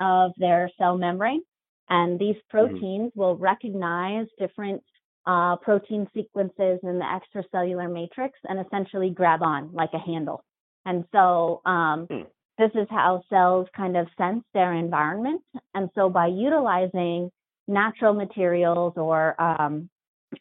of 0.00 0.32
their 0.38 0.70
cell 0.78 0.96
membrane 0.96 1.42
and 1.90 2.18
these 2.18 2.36
mm-hmm. 2.36 2.56
proteins 2.56 3.10
mm-hmm. 3.10 3.20
will 3.20 3.36
recognize 3.36 4.26
different 4.38 4.82
uh, 5.26 5.56
protein 5.56 6.06
sequences 6.14 6.80
in 6.82 6.98
the 6.98 7.04
extracellular 7.04 7.92
matrix 7.92 8.38
and 8.48 8.64
essentially 8.64 9.10
grab 9.10 9.42
on 9.42 9.70
like 9.72 9.90
a 9.92 9.98
handle. 9.98 10.42
And 10.86 11.04
so 11.12 11.60
um, 11.66 12.06
mm. 12.06 12.26
this 12.56 12.70
is 12.74 12.86
how 12.88 13.22
cells 13.28 13.68
kind 13.76 13.96
of 13.96 14.06
sense 14.16 14.42
their 14.54 14.72
environment. 14.72 15.42
And 15.74 15.90
so 15.94 16.08
by 16.08 16.28
utilizing 16.28 17.30
natural 17.66 18.14
materials 18.14 18.94
or 18.96 19.38
um, 19.40 19.90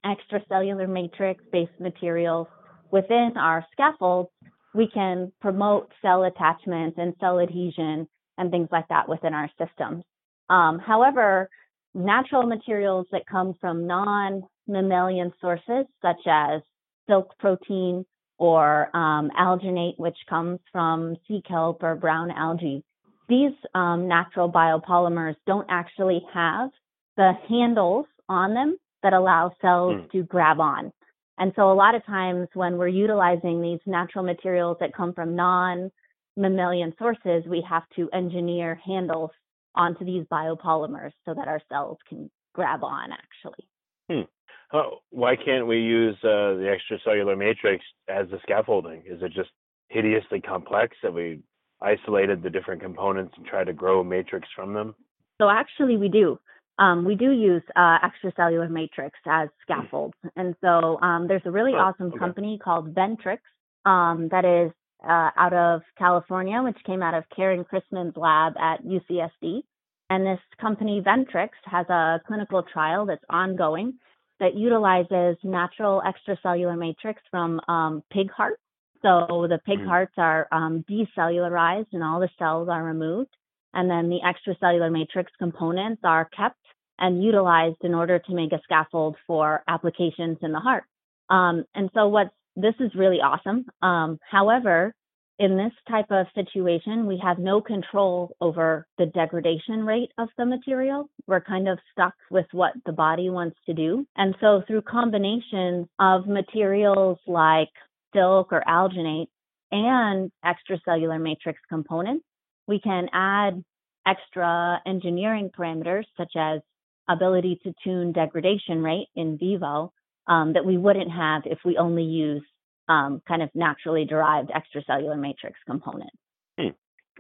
extracellular 0.05 0.87
matrix 0.87 1.43
based 1.51 1.77
materials 1.81 2.47
within 2.91 3.33
our 3.35 3.65
scaffolds, 3.73 4.29
we 4.77 4.87
can 4.87 5.31
promote 5.41 5.91
cell 6.03 6.23
attachment 6.23 6.93
and 6.97 7.15
cell 7.19 7.39
adhesion 7.39 8.07
and 8.37 8.51
things 8.51 8.69
like 8.71 8.87
that 8.89 9.09
within 9.09 9.33
our 9.33 9.49
systems. 9.57 10.03
Um, 10.51 10.77
however, 10.77 11.49
natural 11.95 12.43
materials 12.43 13.07
that 13.11 13.23
come 13.25 13.55
from 13.59 13.87
non 13.87 14.43
mammalian 14.67 15.33
sources, 15.41 15.85
such 16.01 16.21
as 16.27 16.61
silk 17.09 17.33
protein 17.39 18.05
or 18.37 18.95
um, 18.95 19.31
alginate, 19.37 19.97
which 19.97 20.17
comes 20.29 20.59
from 20.71 21.15
sea 21.27 21.41
kelp 21.47 21.81
or 21.81 21.95
brown 21.95 22.29
algae, 22.29 22.83
these 23.27 23.53
um, 23.73 24.07
natural 24.07 24.51
biopolymers 24.51 25.35
don't 25.47 25.65
actually 25.69 26.21
have 26.31 26.69
the 27.17 27.31
handles 27.49 28.05
on 28.29 28.53
them 28.53 28.77
that 29.01 29.13
allow 29.13 29.51
cells 29.59 29.95
mm. 29.95 30.11
to 30.11 30.21
grab 30.21 30.59
on. 30.59 30.93
And 31.39 31.53
so, 31.55 31.71
a 31.71 31.73
lot 31.73 31.95
of 31.95 32.05
times 32.05 32.47
when 32.53 32.77
we're 32.77 32.87
utilizing 32.87 33.61
these 33.61 33.79
natural 33.85 34.23
materials 34.23 34.77
that 34.79 34.95
come 34.95 35.13
from 35.13 35.35
non 35.35 35.91
mammalian 36.35 36.93
sources, 36.97 37.43
we 37.47 37.65
have 37.67 37.83
to 37.95 38.09
engineer 38.13 38.79
handles 38.85 39.31
onto 39.75 40.03
these 40.03 40.25
biopolymers 40.31 41.11
so 41.25 41.33
that 41.33 41.47
our 41.47 41.61
cells 41.69 41.97
can 42.09 42.29
grab 42.53 42.83
on 42.83 43.11
actually. 43.11 43.67
Hmm. 44.09 44.25
Oh, 44.73 44.99
why 45.11 45.35
can't 45.35 45.67
we 45.67 45.77
use 45.77 46.15
uh, 46.23 46.57
the 46.57 46.75
extracellular 46.75 47.37
matrix 47.37 47.85
as 48.09 48.27
the 48.29 48.39
scaffolding? 48.43 49.03
Is 49.05 49.21
it 49.21 49.31
just 49.31 49.49
hideously 49.89 50.41
complex 50.41 50.97
that 51.03 51.13
we 51.13 51.41
isolated 51.81 52.43
the 52.43 52.49
different 52.49 52.81
components 52.81 53.33
and 53.37 53.45
tried 53.45 53.65
to 53.65 53.73
grow 53.73 54.01
a 54.01 54.03
matrix 54.03 54.47
from 54.55 54.73
them? 54.73 54.95
So 55.39 55.49
actually, 55.49 55.97
we 55.97 56.09
do. 56.09 56.39
Um, 56.79 57.05
we 57.05 57.15
do 57.15 57.31
use 57.31 57.63
uh, 57.75 57.97
extracellular 57.99 58.69
matrix 58.69 59.17
as 59.25 59.49
scaffolds, 59.63 60.13
and 60.35 60.55
so 60.61 60.99
um, 61.01 61.27
there's 61.27 61.41
a 61.45 61.51
really 61.51 61.73
oh, 61.73 61.79
awesome 61.79 62.07
okay. 62.07 62.19
company 62.19 62.59
called 62.63 62.93
Ventrix 62.93 63.39
um, 63.85 64.29
that 64.31 64.45
is 64.45 64.71
uh, 65.03 65.29
out 65.37 65.53
of 65.53 65.81
California, 65.97 66.61
which 66.61 66.77
came 66.85 67.01
out 67.01 67.13
of 67.13 67.23
Karen 67.35 67.63
Christman's 67.63 68.15
lab 68.15 68.53
at 68.57 68.83
UCSD. 68.83 69.61
And 70.09 70.25
this 70.25 70.39
company, 70.59 71.01
Ventrix, 71.05 71.49
has 71.65 71.87
a 71.89 72.21
clinical 72.27 72.63
trial 72.63 73.05
that's 73.05 73.23
ongoing. 73.29 73.95
that 74.39 74.53
utilizes 74.55 75.35
natural 75.43 76.01
extracellular 76.05 76.77
matrix 76.77 77.21
from 77.31 77.59
um, 77.67 78.03
pig 78.11 78.29
hearts. 78.29 78.61
So 79.01 79.47
the 79.49 79.59
pig 79.65 79.79
mm. 79.79 79.87
hearts 79.87 80.13
are 80.17 80.47
um, 80.51 80.85
decellularized 80.89 81.87
and 81.93 82.03
all 82.03 82.19
the 82.19 82.29
cells 82.37 82.69
are 82.69 82.83
removed. 82.83 83.35
And 83.73 83.89
then 83.89 84.09
the 84.09 84.19
extracellular 84.25 84.91
matrix 84.91 85.31
components 85.37 86.01
are 86.03 86.29
kept 86.35 86.57
and 86.99 87.23
utilized 87.23 87.77
in 87.81 87.93
order 87.93 88.19
to 88.19 88.33
make 88.33 88.51
a 88.53 88.61
scaffold 88.63 89.15
for 89.27 89.63
applications 89.67 90.37
in 90.41 90.51
the 90.51 90.59
heart. 90.59 90.83
Um, 91.29 91.65
and 91.75 91.89
so 91.93 92.07
what's 92.07 92.31
this 92.55 92.73
is 92.79 92.91
really 92.95 93.17
awesome. 93.17 93.65
Um, 93.83 94.17
however, 94.29 94.93
in 95.39 95.55
this 95.55 95.71
type 95.87 96.07
of 96.09 96.25
situation, 96.33 97.05
we 97.05 97.21
have 97.23 97.37
no 97.37 97.61
control 97.61 98.35
over 98.41 98.87
the 98.97 99.05
degradation 99.05 99.85
rate 99.85 100.11
of 100.17 100.29
the 100.37 100.45
material. 100.45 101.07
We're 101.27 101.41
kind 101.41 101.67
of 101.67 101.77
stuck 101.91 102.15
with 102.31 102.47
what 102.51 102.73
the 102.87 102.91
body 102.91 103.29
wants 103.29 103.57
to 103.67 103.73
do. 103.73 104.07
And 104.15 104.35
so 104.41 104.63
through 104.65 104.81
combinations 104.81 105.87
of 105.99 106.27
materials 106.27 107.19
like 107.27 107.69
silk 108.15 108.51
or 108.51 108.63
alginate 108.67 109.27
and 109.71 110.31
extracellular 110.43 111.21
matrix 111.21 111.59
components, 111.69 112.25
we 112.67 112.79
can 112.79 113.07
add 113.13 113.63
extra 114.05 114.81
engineering 114.85 115.49
parameters 115.57 116.05
such 116.17 116.33
as 116.37 116.61
ability 117.09 117.59
to 117.63 117.73
tune 117.83 118.11
degradation 118.11 118.81
rate 118.83 119.07
in 119.15 119.37
vivo 119.37 119.91
um, 120.27 120.53
that 120.53 120.65
we 120.65 120.77
wouldn't 120.77 121.11
have 121.11 121.43
if 121.45 121.59
we 121.65 121.77
only 121.77 122.03
use 122.03 122.43
um, 122.89 123.21
kind 123.27 123.41
of 123.41 123.49
naturally 123.53 124.05
derived 124.05 124.49
extracellular 124.49 125.19
matrix 125.19 125.57
components. 125.65 126.15
Hmm. 126.59 126.69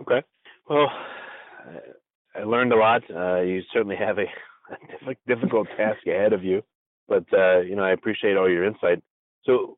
Okay. 0.01 0.23
Well, 0.69 0.89
I 2.35 2.43
learned 2.43 2.73
a 2.73 2.77
lot. 2.77 3.01
Uh, 3.09 3.41
you 3.41 3.61
certainly 3.73 3.95
have 3.95 4.17
a, 4.17 4.25
a 5.09 5.15
difficult 5.27 5.67
task 5.75 6.05
ahead 6.07 6.33
of 6.33 6.43
you, 6.43 6.63
but 7.07 7.25
uh, 7.33 7.59
you 7.61 7.75
know 7.75 7.83
I 7.83 7.91
appreciate 7.91 8.37
all 8.37 8.49
your 8.49 8.65
insight. 8.65 9.01
So, 9.43 9.77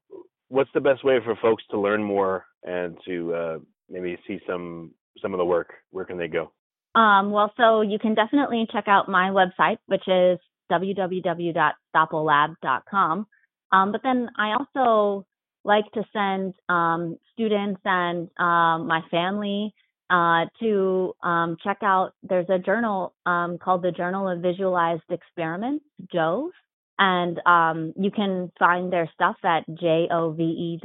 what's 0.50 0.70
the 0.74 0.82
best 0.82 1.04
way 1.04 1.20
for 1.24 1.36
folks 1.42 1.64
to 1.72 1.80
learn 1.80 2.04
more 2.04 2.46
and 2.64 2.98
to 3.06 3.34
uh, 3.34 3.58
maybe 3.90 4.18
see 4.28 4.40
some 4.48 4.92
some 5.22 5.34
of 5.34 5.38
the 5.38 5.46
work? 5.46 5.74
Where 5.92 6.06
can 6.06 6.18
they 6.18 6.28
go? 6.28 6.52
Um, 6.96 7.30
well, 7.32 7.54
so 7.58 7.82
you 7.82 8.00
can 8.00 8.16
definitely 8.16 8.66
check 8.72 8.88
out 8.88 9.08
my 9.08 9.30
website, 9.30 9.78
which 9.86 10.08
is 10.08 10.40
www.stoppellab.com. 10.72 13.28
Um, 13.72 13.92
but 13.92 14.02
then 14.04 14.30
I 14.38 14.54
also 14.54 15.28
like 15.64 15.86
to 15.94 16.04
send 16.12 16.56
um, 16.68 17.20
students 17.34 17.80
and 17.86 18.32
um, 18.40 18.88
my 18.88 19.02
family 19.12 19.72
uh, 20.10 20.46
to 20.60 21.14
um, 21.22 21.56
check 21.64 21.78
out. 21.84 22.14
There's 22.24 22.50
a 22.50 22.58
journal 22.58 23.14
um, 23.26 23.60
called 23.60 23.84
the 23.84 23.92
Journal 23.92 24.28
of 24.28 24.42
Visualized 24.42 25.04
Experiments, 25.10 25.86
JOVE, 26.12 26.52
and 26.98 27.40
um, 27.46 27.94
you 27.98 28.12
can 28.12 28.52
find 28.58 28.92
their 28.92 29.10
stuff 29.14 29.38
at 29.44 29.64
jove.com, 29.70 30.82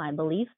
I 0.00 0.10
believe. 0.12 0.48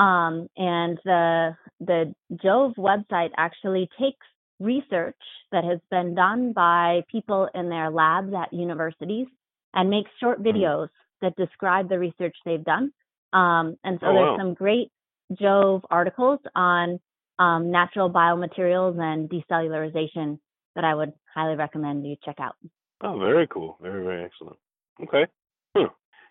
Um, 0.00 0.48
and 0.56 0.98
the 1.04 1.56
the 1.80 2.14
Jove 2.42 2.72
website 2.78 3.30
actually 3.36 3.88
takes 4.00 4.26
research 4.58 5.16
that 5.52 5.64
has 5.64 5.78
been 5.90 6.14
done 6.14 6.52
by 6.54 7.02
people 7.10 7.48
in 7.54 7.68
their 7.68 7.90
labs 7.90 8.32
at 8.34 8.52
universities 8.52 9.26
and 9.74 9.90
makes 9.90 10.10
short 10.18 10.42
mm-hmm. 10.42 10.56
videos 10.56 10.88
that 11.20 11.36
describe 11.36 11.90
the 11.90 11.98
research 11.98 12.34
they've 12.46 12.64
done. 12.64 12.92
Um, 13.34 13.76
and 13.84 13.98
so 14.00 14.06
oh, 14.06 14.14
there's 14.14 14.30
wow. 14.30 14.36
some 14.38 14.54
great 14.54 14.90
Jove 15.38 15.82
articles 15.90 16.40
on 16.56 16.98
um, 17.38 17.70
natural 17.70 18.10
biomaterials 18.10 18.98
and 18.98 19.28
decellularization 19.28 20.38
that 20.76 20.84
I 20.84 20.94
would 20.94 21.12
highly 21.34 21.56
recommend 21.56 22.06
you 22.06 22.16
check 22.24 22.36
out. 22.40 22.56
Oh, 23.02 23.18
very 23.18 23.46
cool. 23.46 23.76
Very, 23.82 24.02
very 24.02 24.24
excellent. 24.24 24.56
Okay. 25.02 25.26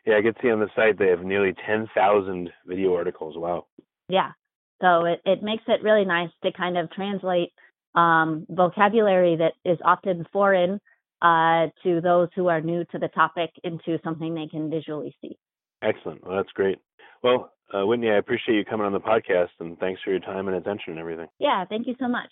Yeah, 0.09 0.17
I 0.17 0.21
can 0.23 0.33
see 0.41 0.49
on 0.49 0.59
the 0.59 0.69
site 0.75 0.97
they 0.97 1.09
have 1.09 1.21
nearly 1.21 1.53
10,000 1.67 2.49
video 2.65 2.95
articles. 2.95 3.37
Wow. 3.37 3.67
Yeah. 4.07 4.31
So 4.81 5.05
it, 5.05 5.21
it 5.23 5.43
makes 5.43 5.61
it 5.67 5.83
really 5.83 6.03
nice 6.03 6.31
to 6.43 6.51
kind 6.51 6.79
of 6.79 6.89
translate 6.91 7.53
um, 7.93 8.47
vocabulary 8.49 9.35
that 9.35 9.53
is 9.69 9.77
often 9.85 10.25
foreign 10.33 10.81
uh, 11.21 11.67
to 11.83 12.01
those 12.01 12.29
who 12.35 12.47
are 12.47 12.59
new 12.59 12.85
to 12.85 12.97
the 12.97 13.09
topic 13.09 13.51
into 13.63 13.99
something 14.03 14.33
they 14.33 14.47
can 14.47 14.71
visually 14.71 15.15
see. 15.21 15.37
Excellent. 15.83 16.25
Well, 16.25 16.37
that's 16.37 16.53
great. 16.53 16.79
Well, 17.21 17.51
uh, 17.71 17.85
Whitney, 17.85 18.09
I 18.09 18.17
appreciate 18.17 18.55
you 18.55 18.65
coming 18.65 18.87
on 18.87 18.93
the 18.93 18.99
podcast 18.99 19.49
and 19.59 19.77
thanks 19.77 20.01
for 20.03 20.09
your 20.09 20.21
time 20.21 20.47
and 20.47 20.57
attention 20.57 20.93
and 20.93 20.99
everything. 20.99 21.27
Yeah, 21.37 21.65
thank 21.69 21.85
you 21.85 21.93
so 21.99 22.07
much. 22.07 22.31